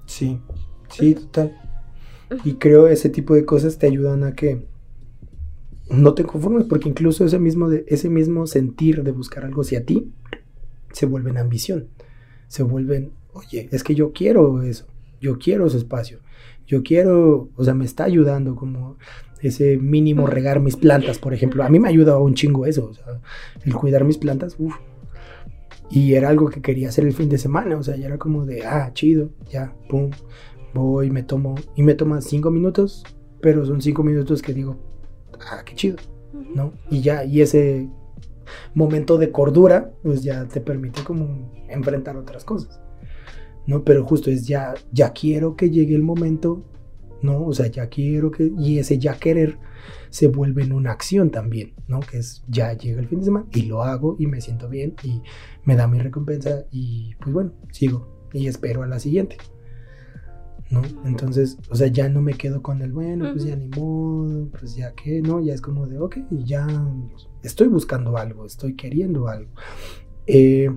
[0.05, 0.39] sí
[0.91, 1.59] sí total
[2.45, 4.67] y creo ese tipo de cosas te ayudan a que
[5.91, 9.85] no te conformes, porque incluso ese mismo, de, ese mismo sentir de buscar algo hacia
[9.85, 10.13] ti
[10.93, 11.89] se vuelve en ambición.
[12.49, 14.87] Se vuelven, oye, es que yo quiero eso,
[15.21, 16.21] yo quiero ese espacio,
[16.67, 18.97] yo quiero, o sea, me está ayudando como
[19.41, 21.65] ese mínimo regar mis plantas, por ejemplo.
[21.65, 23.21] A mí me ayuda un chingo eso, o sea,
[23.65, 24.77] el cuidar mis plantas, uff.
[25.91, 28.47] Y era algo que quería hacer el fin de semana, o sea, ya era como
[28.47, 30.11] de, ah, chido, ya, pum,
[30.75, 33.05] voy, me tomo, y me toma cinco minutos,
[33.41, 34.77] pero son cinco minutos que digo,
[35.51, 35.97] ah, qué chido,
[36.55, 36.73] ¿no?
[36.91, 37.89] Y ya, y ese
[38.75, 42.81] momento de cordura, pues ya te permite como enfrentar otras cosas,
[43.67, 43.85] ¿no?
[43.85, 46.65] Pero justo es ya, ya quiero que llegue el momento,
[47.23, 47.45] ¿no?
[47.45, 49.59] O sea, ya quiero que, y ese ya querer
[50.11, 52.01] se vuelve en una acción también, ¿no?
[52.01, 54.95] Que es ya llega el fin de semana y lo hago y me siento bien
[55.03, 55.23] y
[55.65, 59.39] me da mi recompensa y pues bueno, sigo y espero a la siguiente.
[60.75, 60.83] ¿No?
[61.05, 64.75] Entonces, o sea, ya no me quedo con el, bueno, pues ya ni modo, pues
[64.75, 65.41] ya que, ¿no?
[65.41, 66.67] Ya es como de, ok, ya
[67.43, 69.51] estoy buscando algo, estoy queriendo algo.
[70.27, 70.71] Eh,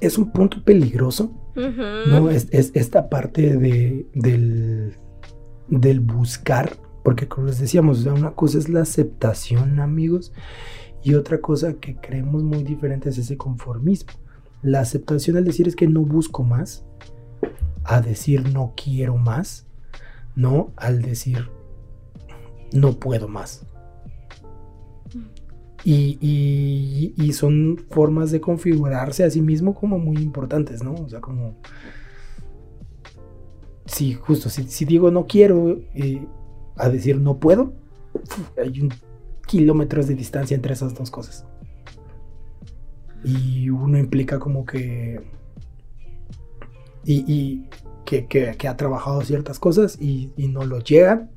[0.00, 2.30] es un punto peligroso, ¿no?
[2.30, 4.96] Es, esta parte de, del,
[5.68, 10.32] del buscar, porque como les decíamos, o sea, una cosa es la aceptación, amigos,
[11.02, 14.12] y otra cosa que creemos muy diferente es ese conformismo.
[14.62, 16.84] La aceptación al decir es que no busco más,
[17.84, 19.66] a decir no quiero más,
[20.34, 21.48] no al decir
[22.72, 23.66] no puedo más.
[25.84, 30.94] Y, y, son formas de configurarse a sí mismo como muy importantes, ¿no?
[30.94, 31.56] O sea, como...
[33.86, 36.24] Sí, justo, si, digo no quiero eh,
[36.76, 37.72] a decir no puedo,
[38.56, 38.90] hay un
[39.46, 41.44] kilómetros de distancia entre esas dos cosas.
[43.24, 45.20] Y uno implica como que
[47.04, 47.68] y,
[48.04, 51.28] que, ha trabajado ciertas cosas y, no lo llega,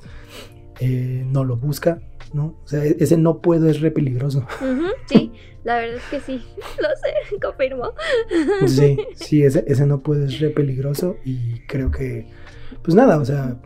[0.79, 2.01] eh, no lo busca,
[2.33, 2.57] ¿no?
[2.63, 4.45] O sea, e-, ese no puedo es re peligroso.
[5.07, 5.31] sí,
[5.63, 6.41] la verdad es que sí,
[6.81, 7.93] lo sé, confirmo.
[8.67, 12.27] Sí, sí, ese, ese no puede es re peligroso y creo que,
[12.83, 13.59] pues nada, o sea,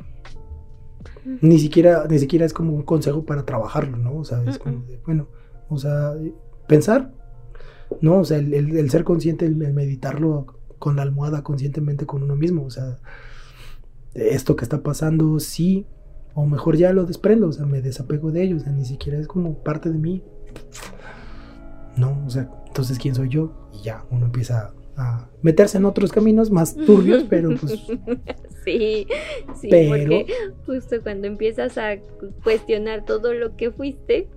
[1.41, 4.16] ni siquiera, ni siquiera es como un consejo para trabajarlo, ¿no?
[4.16, 5.28] O sea, es como de, bueno,
[5.68, 6.14] o sea,
[6.68, 7.12] pensar,
[8.02, 8.20] ¿no?
[8.20, 12.70] O sea, el, ser consciente, el, meditarlo con la almohada conscientemente con uno mismo, o
[12.72, 12.98] sea,
[14.14, 15.86] esto que está pasando, sí,
[16.34, 19.20] o mejor ya lo desprendo, o sea, me desapego de ello, o sea, ni siquiera
[19.20, 20.24] es como parte de mí.
[21.98, 23.70] No, o sea, entonces, ¿quién soy yo?
[23.74, 27.74] Y ya, uno empieza a meterse en otros caminos más turbios, pero pues...
[28.66, 29.08] Sí,
[29.60, 30.28] sí, porque
[30.66, 31.98] justo cuando empiezas a
[32.44, 34.28] cuestionar todo lo que fuiste,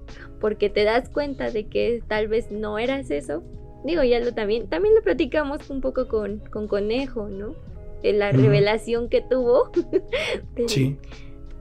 [0.40, 3.43] porque te das cuenta de que tal vez no eras eso,
[3.84, 7.54] digo, ya lo también, también lo platicamos un poco con, con Conejo, ¿no?
[8.02, 9.70] De la revelación que tuvo.
[10.66, 10.96] sí.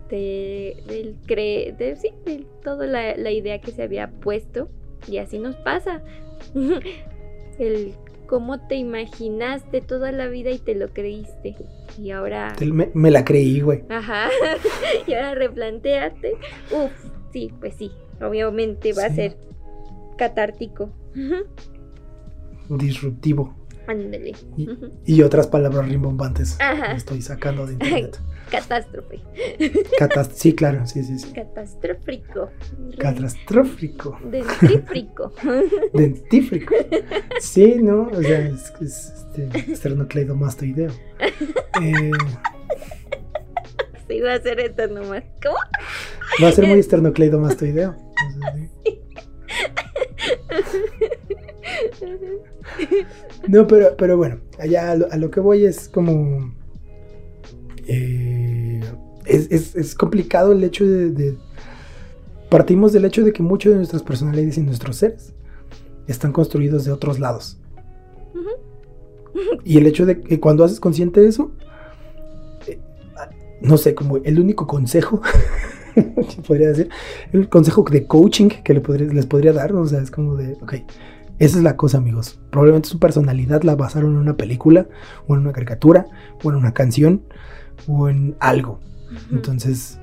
[0.09, 4.69] De, del cre de, sí, de toda la, la idea que se había puesto.
[5.07, 6.03] Y así nos pasa.
[7.59, 7.93] el
[8.31, 11.53] cómo te imaginaste toda la vida y te lo creíste.
[12.01, 12.55] Y ahora...
[12.93, 13.83] Me, la creí, güey.
[13.89, 14.29] Ajá.
[15.05, 16.35] y ahora replanteate.
[16.71, 16.91] Uf,
[17.33, 17.91] sí, pues sí.
[18.21, 19.35] Obviamente va a ser
[20.17, 20.93] catártico.
[22.77, 23.55] Disruptivo.
[23.87, 24.33] Ándale.
[25.05, 26.57] Y, otras palabras rimbombantes.
[26.61, 26.93] Ajá.
[26.93, 28.19] estoy sacando de internet.
[28.49, 29.19] Catástrofe.
[30.33, 31.31] sí, claro, sí, sí, sí.
[31.33, 32.49] Catastrófico.
[32.97, 34.17] Catastrófico.
[34.25, 35.33] Dentífrico.
[35.93, 36.75] Dentífrico.
[37.39, 38.09] Sí, ¿no?
[38.09, 40.91] O sea, es, es este, esternocleidomastoideo.
[41.81, 42.11] Eh,
[44.07, 45.23] sí, va a ser esto nomás.
[45.41, 45.57] ¿Cómo?
[46.43, 47.95] Va a ser muy esternocleidomastoideo.
[53.47, 56.53] No, pero, pero bueno, allá a lo, que voy es como.
[57.87, 58.81] Eh,
[59.25, 61.37] es, complicado el hecho de,
[62.49, 65.33] Partimos del hecho de que muchos de nuestras personalidades y nuestros seres
[66.07, 67.57] están construidos de otros lados.
[69.63, 71.51] Y el hecho de que cuando haces consciente de eso,
[72.67, 72.79] eh,
[73.61, 75.21] no sé, como el único consejo,
[76.47, 76.89] podría decir,
[77.31, 80.73] el consejo de coaching que les podría dar, o sea, es como de, ok,
[81.41, 82.39] esa es la cosa, amigos.
[82.51, 84.85] Probablemente su personalidad la basaron en una película,
[85.27, 86.05] o en una caricatura,
[86.43, 87.23] o en una canción,
[87.87, 88.79] o en algo.
[89.31, 89.99] Entonces,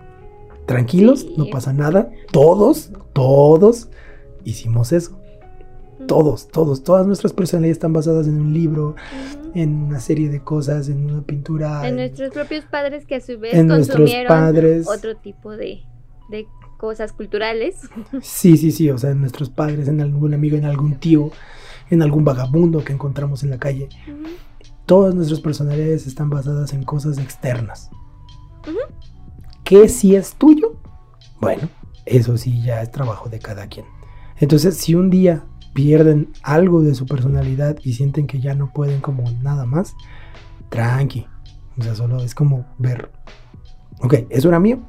[0.66, 2.10] tranquilos, no pasa nada.
[2.32, 3.88] Todos, todos
[4.42, 5.16] hicimos eso.
[6.08, 8.96] Todos, todos, todas nuestras personalidades están basadas en un libro,
[9.54, 11.86] en una serie de cosas, en una pintura.
[11.86, 14.88] En, nuestros propios padres que a su vez en consumieron padres.
[14.88, 15.84] otro tipo de,
[16.30, 16.48] de
[16.78, 17.76] cosas culturales.
[18.22, 21.30] Sí, sí, sí, o sea, en nuestros padres, en algún amigo, en algún tío,
[21.90, 23.90] en algún vagabundo que encontramos en la calle.
[24.86, 27.90] Todas nuestras personalidades están basadas en cosas externas.
[29.64, 30.76] ¿Qué si es tuyo?
[31.40, 31.68] Bueno,
[32.06, 33.84] eso sí ya es trabajo de cada quien.
[34.38, 39.00] Entonces, si un día pierden algo de su personalidad y sienten que ya no pueden
[39.00, 39.94] como nada más,
[40.70, 41.26] tranqui.
[41.76, 43.10] O sea, solo es como ver,
[44.00, 44.80] ok, eso era mío,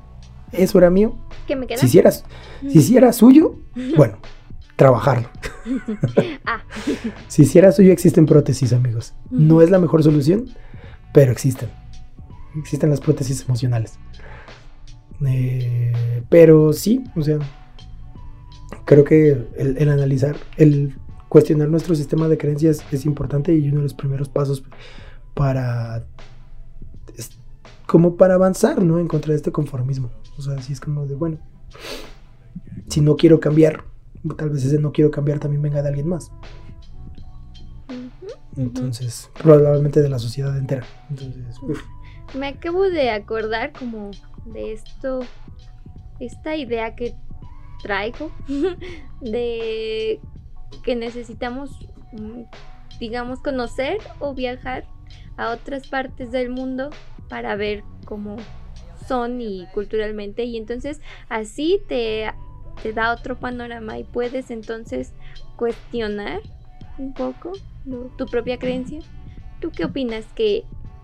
[0.52, 1.16] eso era mío.
[1.48, 1.78] ¿Qué me queda?
[1.78, 2.26] Si hicieras,
[2.62, 3.56] si hiciera suyo,
[3.98, 4.18] bueno,
[4.76, 5.30] trabajarlo.
[6.46, 6.62] ah.
[7.28, 9.14] Si hiciera suyo, existen prótesis, amigos.
[9.30, 10.48] No es la mejor solución,
[11.14, 11.70] pero existen.
[12.58, 14.00] Existen las prótesis emocionales.
[15.26, 17.40] Eh, pero sí, o sea,
[18.86, 20.96] creo que el, analizar, el
[21.28, 24.64] cuestionar nuestro sistema de creencias es importante y uno de los primeros pasos
[25.34, 26.06] para
[27.86, 29.00] como para avanzar, ¿no?
[29.00, 30.12] En contra de este conformismo.
[30.40, 31.38] O sea, así es como de, bueno,
[32.88, 33.84] si no quiero cambiar,
[34.38, 36.32] tal vez ese no quiero cambiar también venga de alguien más.
[38.56, 40.86] Entonces, probablemente de la sociedad entera.
[41.10, 41.58] Entonces,
[42.34, 44.12] Me acabo de acordar como
[44.46, 45.20] de esto,
[46.22, 47.16] esta idea que
[47.84, 48.32] traigo
[49.22, 50.22] de
[50.86, 51.86] que necesitamos,
[52.98, 54.86] digamos, conocer o viajar
[55.36, 56.92] a otras partes del mundo
[57.28, 58.38] para ver cómo
[59.10, 62.32] son y culturalmente y entonces así te,
[62.82, 65.12] te da otro panorama y puedes entonces
[65.58, 66.40] cuestionar
[66.98, 67.52] un poco
[68.18, 69.00] tu propia creencia.
[69.60, 70.64] ¿Tú qué opinas que,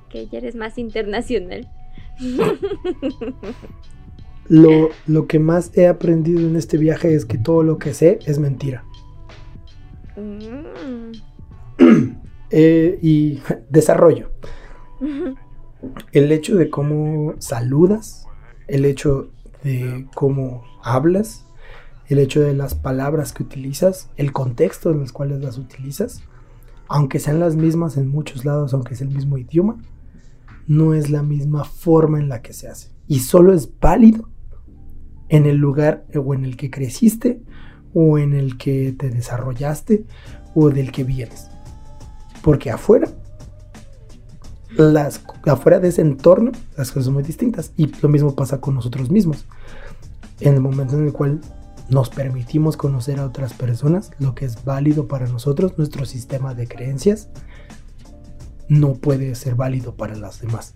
[0.10, 1.68] que ya eres más internacional?
[4.48, 4.92] Lo,
[5.28, 8.84] que más he aprendido en este viaje es que todo lo que sé es mentira.
[10.16, 11.12] Mm.
[12.52, 14.30] Eh, y desarrollo.
[16.12, 18.28] El hecho de cómo saludas,
[18.68, 19.30] el hecho
[19.64, 21.46] de cómo hablas,
[22.08, 26.22] el hecho de las palabras que utilizas, el contexto en los cuales las utilizas,
[26.88, 29.78] aunque sean las mismas en muchos lados, aunque es el mismo idioma,
[30.68, 32.92] no es la misma forma en la que se hace.
[33.08, 34.30] Y solo es válido
[35.30, 37.42] en el lugar o en el que creciste
[37.94, 40.06] o en el que te desarrollaste
[40.54, 41.50] o del que vienes.
[42.44, 43.10] Porque afuera,
[44.78, 47.72] las, afuera de ese entorno, las cosas son muy distintas.
[47.78, 49.46] Y lo mismo pasa con nosotros mismos.
[50.40, 51.42] En el momento en el cual
[51.90, 56.68] nos permitimos conocer a otras personas, lo que es válido para nosotros, nuestro sistema de
[56.68, 57.30] creencias,
[58.68, 60.74] no puede ser válido para las demás.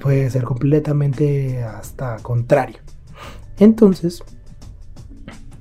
[0.00, 2.78] Puede ser completamente hasta contrario.
[3.58, 4.22] Entonces,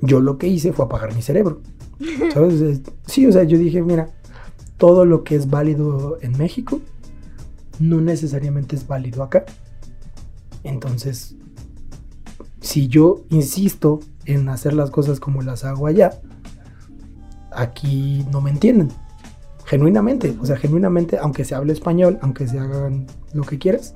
[0.01, 1.61] yo lo que hice fue apagar mi cerebro.
[2.33, 2.81] ¿Sabes?
[3.05, 4.09] Sí, o sea, yo dije, mira,
[4.79, 6.81] todo lo que es válido en México
[7.79, 9.45] no necesariamente es válido acá.
[10.63, 11.35] Entonces,
[12.61, 16.19] si yo insisto en hacer las cosas como las hago allá,
[17.51, 18.89] aquí no me entienden.
[19.65, 23.93] Genuinamente, o sea, genuinamente, aunque se hable español, aunque se hagan lo que quieras,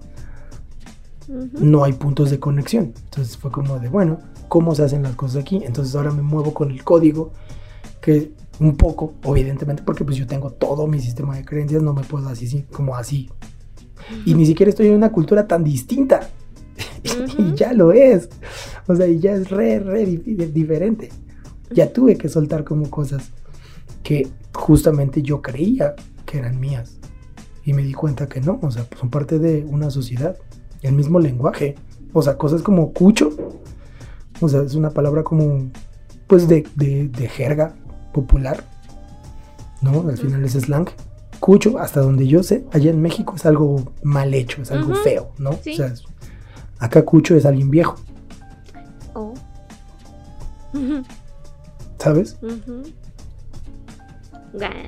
[1.28, 2.94] no hay puntos de conexión.
[3.06, 4.20] Entonces fue como de, bueno,
[4.50, 5.62] ¿cómo se hacen las cosas aquí?
[5.64, 7.32] Entonces ahora me muevo con el código,
[8.02, 12.04] que un poco, evidentemente, porque pues yo tengo todo mi sistema de creencias, no me
[12.04, 13.30] puedo así, como así.
[14.26, 16.30] Y ni siquiera estoy en una cultura tan distinta.
[17.38, 18.30] y ya lo es.
[18.88, 21.10] O sea, y ya es re, re diferente.
[21.72, 23.32] Ya tuve que soltar como cosas
[24.04, 25.96] que justamente yo creía
[26.26, 27.00] que eran mías.
[27.66, 30.38] Y me di cuenta que no, o sea, son parte de una sociedad
[30.82, 31.76] el mismo lenguaje.
[32.12, 33.30] O sea, cosas como cucho.
[34.42, 35.72] O sea, es una palabra como,
[36.28, 36.66] pues, de,
[37.32, 37.76] jerga
[38.14, 38.64] popular.
[39.82, 40.08] ¿No?
[40.08, 40.90] Al final es slang.
[41.40, 45.34] Cucho, hasta donde yo sé, allá en México es algo mal hecho, es algo feo,
[45.38, 45.50] ¿no?
[45.50, 45.94] O sea,
[46.80, 47.98] acá cucho es alguien viejo.
[49.14, 49.34] Oh.
[52.00, 52.38] ¿Sabes?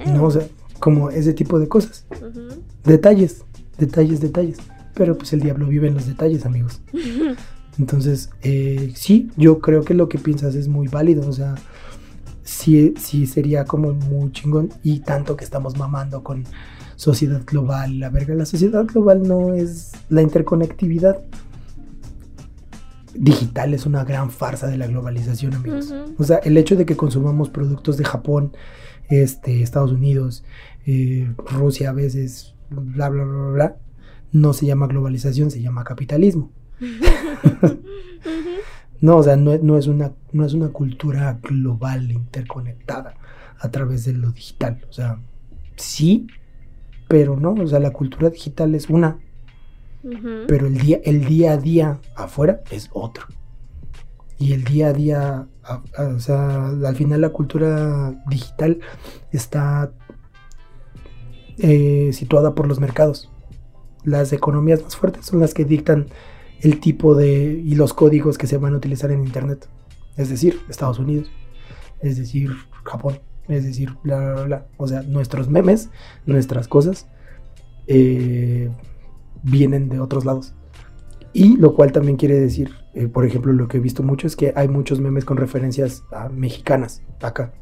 [0.06, 0.48] No, o sea,
[0.80, 2.06] como ese tipo de cosas.
[2.84, 3.44] Detalles,
[3.78, 4.58] detalles, detalles.
[4.94, 6.82] Pero pues el diablo vive en los detalles, amigos.
[7.78, 11.28] Entonces, eh, sí, yo creo que lo que piensas es muy válido.
[11.28, 11.56] O sea,
[12.46, 14.70] sí, sí sería como muy chingón.
[14.84, 16.46] Y tanto que estamos mamando con
[16.96, 18.00] sociedad global.
[18.00, 21.20] La verga, la sociedad global no es la interconectividad
[23.18, 25.93] digital es una gran farsa de la globalización, amigos.
[26.18, 28.54] O sea, el hecho de que consumamos productos de Japón,
[29.10, 30.43] este, Estados Unidos,
[30.86, 33.78] eh, Rusia a veces, bla, bla, bla, bla,
[34.32, 36.52] no se llama globalización, se llama capitalismo.
[39.06, 43.14] no, o sea, no, es una, no es una cultura global interconectada
[43.60, 44.84] a través de lo digital.
[44.89, 45.20] O sea,
[45.76, 46.26] sí,
[47.08, 49.20] pero no, o sea, la cultura digital es una,
[50.47, 53.28] pero el día, el día a día afuera es otro.
[54.39, 55.47] Y el día a día,
[55.97, 58.80] o sea, al final la cultura digital
[59.32, 59.91] está
[61.60, 63.32] eh, situada por los mercados
[64.06, 66.06] las economías más fuertes son las que dictan
[66.62, 69.68] el tipo de y los códigos que se van a utilizar en Internet.
[70.18, 71.30] Es decir, Estados Unidos,
[72.01, 72.51] es decir,
[72.84, 74.68] Japón, es decir, bla, bla, bla.
[74.78, 75.89] O sea, nuestros memes,
[76.26, 77.08] nuestras cosas,
[77.88, 78.70] eh,
[79.43, 80.56] vienen de otros lados.
[81.34, 84.36] Y lo cual también quiere decir, eh, por ejemplo, lo que he visto mucho es
[84.36, 87.53] que hay muchos memes con referencias a mexicanas acá.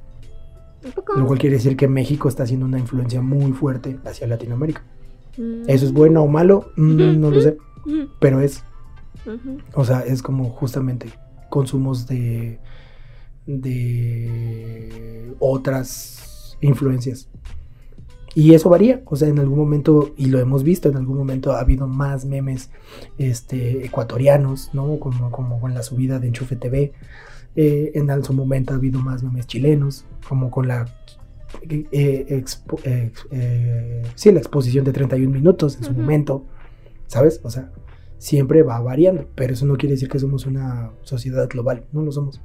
[1.15, 4.83] Lo cual quiere decir que México está haciendo una influencia muy fuerte hacia Latinoamérica.
[5.67, 6.71] ¿Eso es bueno o malo?
[6.75, 7.57] Mm, no lo sé.
[8.19, 8.63] Pero es.
[9.73, 11.09] O sea, es como justamente
[11.49, 12.59] consumos de.
[13.45, 17.29] de otras influencias.
[18.35, 21.51] Y eso varía, o sea, en algún momento, y lo hemos visto, en algún momento
[21.51, 22.71] ha habido más memes
[23.19, 24.99] este, ecuatorianos, ¿no?
[24.99, 26.93] Como, como con la subida de Enchufe TV.
[27.55, 30.87] Eh, en su momento ha habido más memes chilenos, como con la
[31.69, 36.45] eh, eh, eh, sí, la exposición de 31 minutos en su momento,
[37.07, 37.39] ¿sabes?
[37.43, 37.71] O sea,
[38.23, 42.11] siempre va variando, pero eso no quiere decir que somos una sociedad global, no lo
[42.13, 42.39] somos.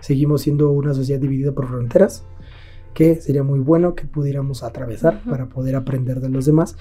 [0.00, 2.24] Seguimos siendo una sociedad dividida por fronteras,
[2.94, 6.78] que sería muy bueno que pudiéramos atravesar para poder aprender de los demás.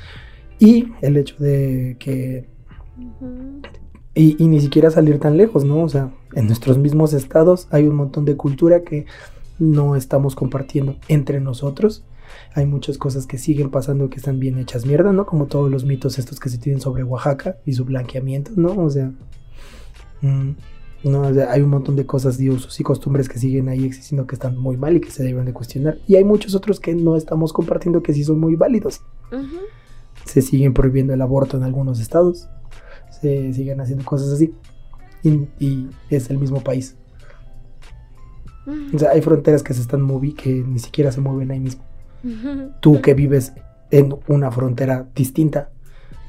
[0.57, 2.47] Y el hecho de que...
[4.15, 5.83] y, y, ni siquiera salir tan lejos, ¿no?
[5.83, 9.05] O sea, en nuestros mismos estados hay un montón de cultura que
[9.59, 12.05] no estamos compartiendo entre nosotros.
[12.55, 15.25] Hay muchas cosas que siguen pasando que están bien hechas mierda, ¿no?
[15.25, 18.75] Como todos los mitos estos que se tienen sobre Oaxaca y su blanqueamiento, ¿no?
[18.77, 19.11] O sea,
[20.21, 20.51] mm,
[21.03, 24.35] no, hay un montón de cosas de usos y costumbres que siguen ahí existiendo que
[24.35, 25.97] están muy mal y que se deben de cuestionar.
[26.07, 29.01] Y hay muchos otros que no estamos compartiendo que sí son muy válidos.
[30.25, 32.49] Se siguen prohibiendo el aborto en algunos estados.
[33.11, 34.53] Se siguen haciendo cosas así.
[35.23, 36.95] y es el mismo país.
[38.93, 41.83] O sea, hay fronteras que se están moviendo, que ni siquiera se mueven ahí mismo.
[42.81, 43.53] Tú que vives
[43.91, 45.69] en una frontera distinta,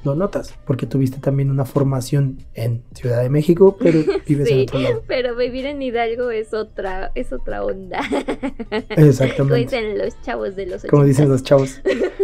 [0.02, 4.80] lo notas, porque tuviste también una formación en Ciudad de México, pero vives en otro
[4.80, 5.02] lado.
[5.06, 8.00] pero vivir en Hidalgo es otra, es otra onda.
[8.70, 9.56] Como Exactamente.
[9.56, 11.28] dicen los chavos de los Como dicen 80s.
[11.28, 11.82] los chavos.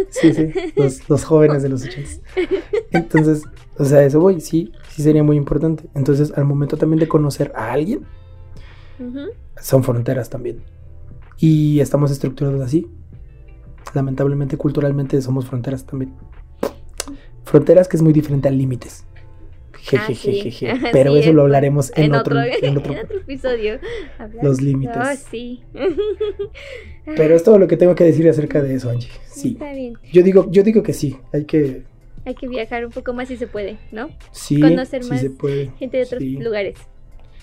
[0.09, 2.19] Sí, sí, los, los jóvenes de los ochentas.
[2.91, 3.43] Entonces,
[3.77, 5.87] o sea, eso voy, sí, sí sería muy importante.
[5.93, 8.05] Entonces, al momento también de conocer a alguien,
[9.61, 10.63] son fronteras también.
[11.37, 12.87] Y estamos estructurados así.
[13.93, 16.13] Lamentablemente, culturalmente somos fronteras también.
[17.45, 19.05] Fronteras que es muy diferente a límites.
[19.97, 20.15] Ah, sí.
[20.15, 20.71] Jejejeje.
[20.71, 23.79] Ajá, Pero sí, eso lo hablaremos en, en otro, otro, en otro- en otro episodio.
[24.19, 24.97] Hablar- Los límites.
[24.97, 25.63] Oh, sí.
[27.15, 29.09] Pero es todo lo que tengo que decir acerca de eso, Angie.
[29.27, 29.53] Sí.
[29.53, 29.93] Está bien.
[30.11, 31.17] Yo digo, yo digo que sí.
[31.33, 31.83] Hay que.
[32.25, 34.09] Hay que viajar un poco más si se puede, ¿no?
[34.31, 35.71] Sí, Conocer más se puede.
[35.79, 36.31] Gente de otros Sí.
[36.35, 36.77] lugares.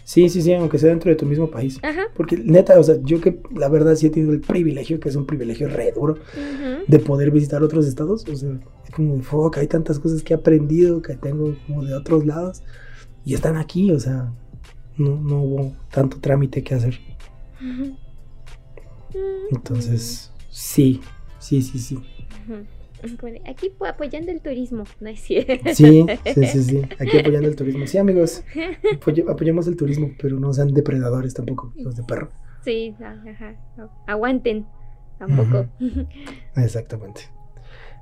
[0.05, 1.81] Sí, sí, sí, aunque sea dentro de tu mismo país.
[1.83, 2.03] Ajá.
[2.15, 5.17] Porque neta, o sea, yo que la verdad sí he tenido el privilegio, que es
[5.17, 6.19] un privilegio re duro,
[6.87, 8.25] de poder visitar otros estados.
[8.29, 8.51] O sea,
[8.85, 12.27] es como de fuck, hay tantas cosas que he aprendido, que tengo como de otros
[12.27, 12.63] lados,
[13.25, 14.31] y están aquí, o sea,
[14.99, 17.01] no, no hubo tanto trámite que hacer.
[19.51, 21.01] Entonces, sí,
[21.39, 21.99] sí, sí, sí.
[22.47, 22.67] Como de,
[23.49, 25.75] Aquí po- apoyando el turismo, ¿no es cierto?
[25.75, 26.83] Sí, sí, sí, sí.
[26.99, 27.87] Aquí apoyando el turismo.
[27.87, 28.43] Sí, amigos,
[29.01, 32.29] apoy- apoyemos el turismo, pero no sean depredadores tampoco, hijos de perro.
[32.65, 33.55] Sí, ajá.
[34.07, 34.67] Aguanten.
[35.19, 35.67] Tampoco.
[36.57, 37.23] Exactamente.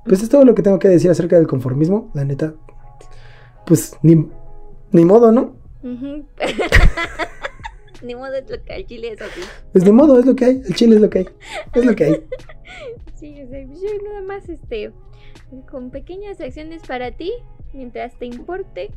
[0.04, 2.54] Pues es todo lo que tengo que decir acerca del conformismo, la neta.
[3.66, 4.28] Pues ni,
[4.92, 5.56] ni modo, ¿no?
[8.02, 9.40] Ni modo es lo que al chile es así.
[9.72, 10.62] Pues ni modo, es lo que hay.
[10.66, 11.28] El chile es lo que hay.
[11.72, 12.24] Es lo que hay.
[13.30, 14.92] O sea, yo nada más este
[15.70, 17.32] con pequeñas acciones para ti,
[17.72, 18.90] mientras te importe,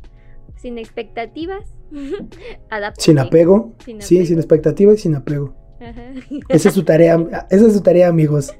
[0.56, 1.64] sin expectativas.
[2.98, 3.74] Sin apego.
[3.84, 4.40] Sin Sí, sin apego.
[4.40, 5.54] expectativa y sin apego.
[5.80, 6.12] Ajá.
[6.48, 7.46] Esa es su tarea.
[7.50, 8.52] Esa es su tarea, amigos.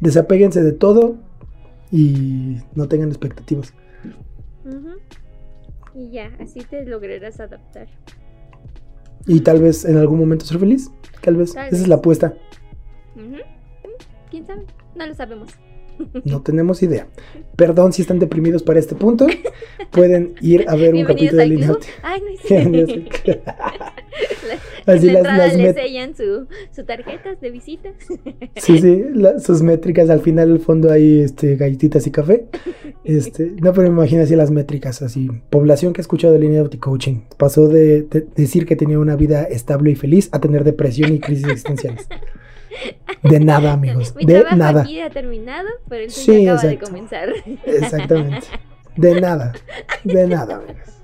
[0.00, 1.18] Desapéguense de todo
[1.92, 3.74] y no tengan expectativas.
[5.94, 7.88] Y ya, así te lograrás adaptar.
[9.26, 10.90] Y tal vez en algún momento ser feliz.
[11.20, 11.52] Tal vez.
[11.52, 12.34] Tal Esa es la apuesta.
[14.30, 14.64] ¿Quién sabe?
[14.94, 15.50] No lo sabemos.
[16.24, 17.08] No tenemos idea.
[17.56, 19.26] Perdón si están deprimidos para este punto.
[19.90, 21.72] Pueden ir a ver un capítulo de Línea.
[22.02, 22.22] Ay,
[22.70, 27.92] no La- Así en la las- las le met- sellan su, su tarjetas de visitas.
[28.56, 32.46] Sí, sí, la- sus métricas al final, al fondo hay este, galletitas y café.
[33.04, 35.28] Este, no, pero me imagino así las métricas, así.
[35.50, 39.16] Población que ha escuchado de línea de coaching pasó de, de decir que tenía una
[39.16, 42.08] vida estable y feliz a tener depresión y crisis existenciales.
[43.22, 44.82] De nada, amigos, Mi de trabajo nada.
[44.82, 46.68] aquí ha terminado, pero el Sí, acaba exacto.
[46.68, 47.28] de comenzar.
[47.66, 48.46] Exactamente.
[48.96, 49.52] De nada,
[50.04, 51.00] de nada, amigos.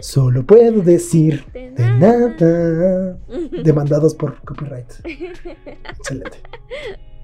[0.00, 3.18] Solo puedo decir De de nada.
[3.62, 4.90] Demandados por copyright.
[5.04, 6.38] Excelente.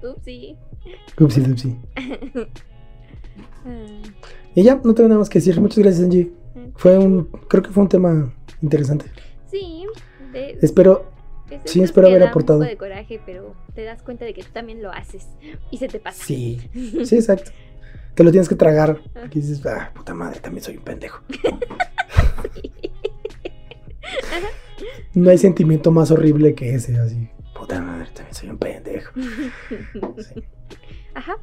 [0.03, 0.55] Upsi.
[1.19, 1.75] Upsi, upsi.
[3.65, 4.01] Ah,
[4.53, 5.59] Y ya, no tengo nada más que decir.
[5.59, 6.31] Muchas gracias, Angie.
[6.75, 9.05] Fue un, creo que fue un tema interesante.
[9.49, 9.85] Sí,
[10.31, 11.11] de, Espero,
[11.65, 12.59] sí, es espero haber aportado.
[12.59, 15.27] Un poco de coraje, pero te das cuenta de que tú también lo haces
[15.71, 16.23] y se te pasa.
[16.23, 16.59] sí,
[17.05, 17.51] sí, exacto.
[18.13, 19.01] Te lo tienes que tragar.
[19.13, 21.21] Porque dices, ah, puta madre, también soy un pendejo.
[25.13, 27.29] No hay sentimiento más horrible que ese, así.
[27.57, 29.11] Puta madre, también soy un pendejo.
[30.17, 30.43] Sí,
[31.13, 31.37] Ajá,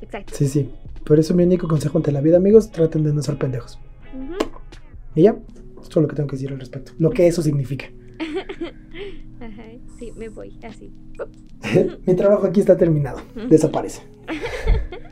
[0.00, 0.34] exacto.
[0.36, 0.46] sí.
[0.46, 0.70] sí.
[1.04, 3.78] Por eso mi único consejo ante la vida, amigos, traten de no ser pendejos.
[5.14, 5.36] Y ya,
[5.82, 6.92] esto es lo que tengo que decir al respecto.
[6.98, 7.86] Lo que eso significa.
[9.44, 9.64] Ajá,
[9.98, 10.92] sí, me voy así.
[12.06, 13.20] mi trabajo aquí está terminado.
[13.48, 14.02] Desaparece.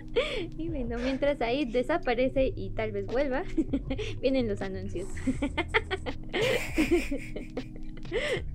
[0.59, 3.45] Y bueno, mientras ahí desaparece y tal vez vuelva,
[4.21, 5.09] vienen los anuncios.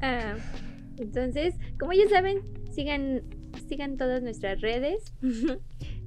[0.01, 0.35] Ah,
[0.97, 3.23] entonces, como ya saben, sigan,
[3.67, 5.13] sigan todas nuestras redes.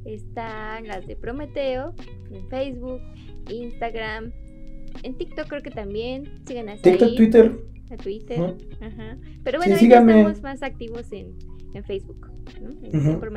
[0.05, 1.95] Están las de Prometeo,
[2.31, 3.01] en Facebook,
[3.49, 4.33] Instagram,
[5.03, 6.43] en TikTok creo que también.
[6.47, 7.17] Sigan hasta TikTok, ahí.
[7.17, 7.59] Twitter.
[7.91, 8.57] A Twitter.
[8.81, 9.19] Ajá.
[9.45, 10.19] Pero Sí, bueno, síganme.
[10.21, 11.35] estamos más activos en,
[11.75, 12.29] en Facebook.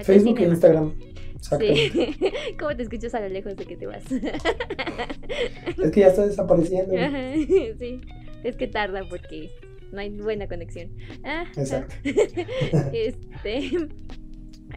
[0.03, 0.43] Facebook e.
[0.47, 0.93] Instagram.
[1.41, 2.15] Sí.
[2.59, 4.03] ¿Cómo te escuchas a lo lejos de que te vas?
[5.84, 6.95] Es que ya está desapareciendo.
[6.97, 7.34] Ajá,
[7.80, 7.99] sí,
[8.43, 9.49] es que tarda porque
[9.91, 10.89] no hay buena conexión.
[11.57, 11.95] Exacto.
[12.93, 13.71] Este,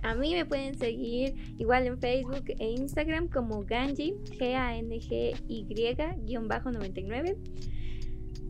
[0.02, 7.36] a mí me pueden seguir igual en Facebook e Instagram como Ganji, G-A-N-G-Y-99.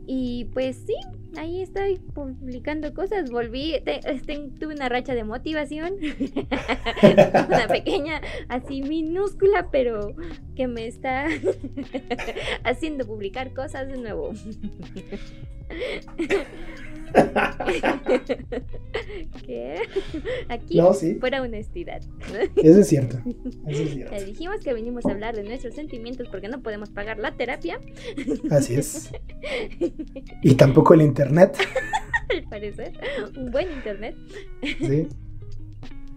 [0.09, 0.95] Y pues sí,
[1.37, 3.31] ahí estoy publicando cosas.
[3.31, 5.95] Volví, te- te- tuve una racha de motivación.
[7.49, 10.15] una pequeña, así minúscula, pero
[10.55, 11.27] que me está
[12.65, 14.33] haciendo publicar cosas de nuevo.
[19.47, 19.81] ¿Qué?
[20.49, 21.15] Aquí, No, sí.
[21.17, 22.03] fuera honestidad.
[22.57, 23.19] Eso es cierto.
[23.67, 24.15] Eso es cierto.
[24.15, 27.81] Le dijimos que venimos a hablar de nuestros sentimientos porque no podemos pagar la terapia,
[28.51, 29.11] Así es.
[30.43, 31.57] Y tampoco el internet.
[32.31, 32.93] al parecer.
[33.37, 34.15] Un buen internet.
[34.81, 35.09] ¿sí?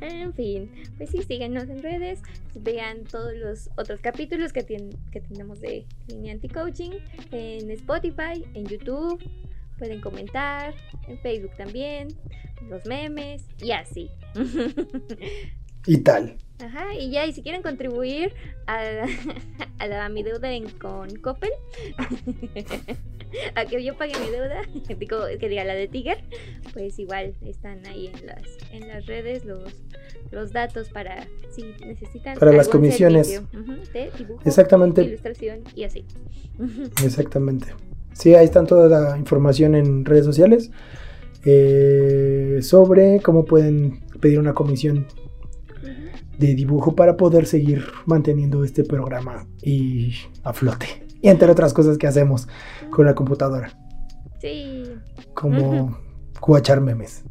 [0.02, 2.22] En fin, pues sí, síganos en redes,
[2.56, 6.92] vean todos los otros capítulos que, tien- que tenemos de Línea Anti-Coaching
[7.32, 9.22] en Spotify, en YouTube,
[9.80, 10.74] pueden comentar,
[11.08, 12.10] en Facebook también,
[12.70, 14.10] los memes y así.
[15.88, 16.36] Y tal.
[16.62, 18.34] Ajá, y ya, y si quieren contribuir
[18.68, 19.06] a,
[19.80, 21.52] a, la- a mi deuda en, con Coppel,
[23.56, 24.62] a que yo pague mi deuda,
[25.00, 26.18] digo, que diga la de Tiger,
[26.74, 28.42] pues igual están ahí en las,
[28.72, 29.74] en las redes los,
[30.32, 32.38] los datos para si necesitan.
[32.38, 33.28] Para las comisiones.
[33.28, 35.02] servicio, ujú, de dibujo, Exactamente.
[35.04, 36.04] ilustración y así.
[37.04, 37.68] Exactamente.
[38.20, 40.72] Sí, ahí están toda la información en redes sociales
[41.46, 45.08] eh, sobre cómo pueden pedir una comisión
[46.38, 50.14] de dibujo para poder seguir manteniendo este programa y
[50.44, 50.86] a flote.
[51.22, 52.48] Y entre otras cosas que hacemos
[52.90, 53.72] con la computadora,
[54.42, 54.84] Sí,
[55.34, 55.98] como
[56.42, 57.24] guachar memes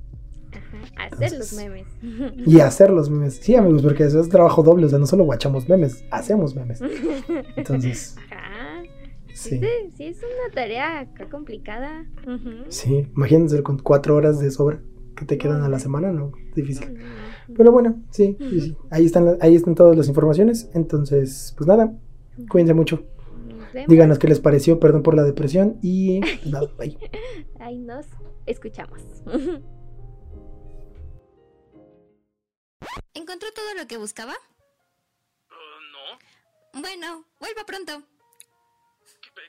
[0.53, 1.87] ajá, hacer los memes.
[2.47, 3.37] y hacer los memes.
[3.43, 6.81] Sí, amigos, porque eso es trabajo doble, o sea, no solo guachamos memes, hacemos memes.
[7.57, 8.17] Entonces.
[9.39, 9.61] Sí.
[9.61, 12.07] Sí, sí, es una tarea acá complicada.
[12.69, 14.83] Sí, imagínense con cuatro horas de sobra
[15.17, 16.33] que te quedan a la semana, ¿no?
[16.55, 16.99] Difícil.
[17.57, 18.77] Pero bueno, sí, sí, sí.
[18.91, 20.69] Ahí están, la- ahí están todas las informaciones.
[20.75, 21.93] Entonces, pues nada,
[22.51, 23.05] cuídense mucho.
[23.87, 25.79] Díganos qué les pareció, perdón por la depresión.
[25.83, 26.97] Y pues nada, bye.
[27.61, 28.07] Ahí nos
[28.47, 29.01] escuchamos.
[33.15, 34.33] ¿Encontró todo lo que buscaba?
[35.51, 36.81] Uh, no.
[36.81, 38.03] Bueno, vuelva pronto.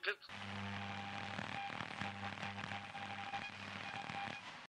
[0.03, 0.48] ¿Qué- qué-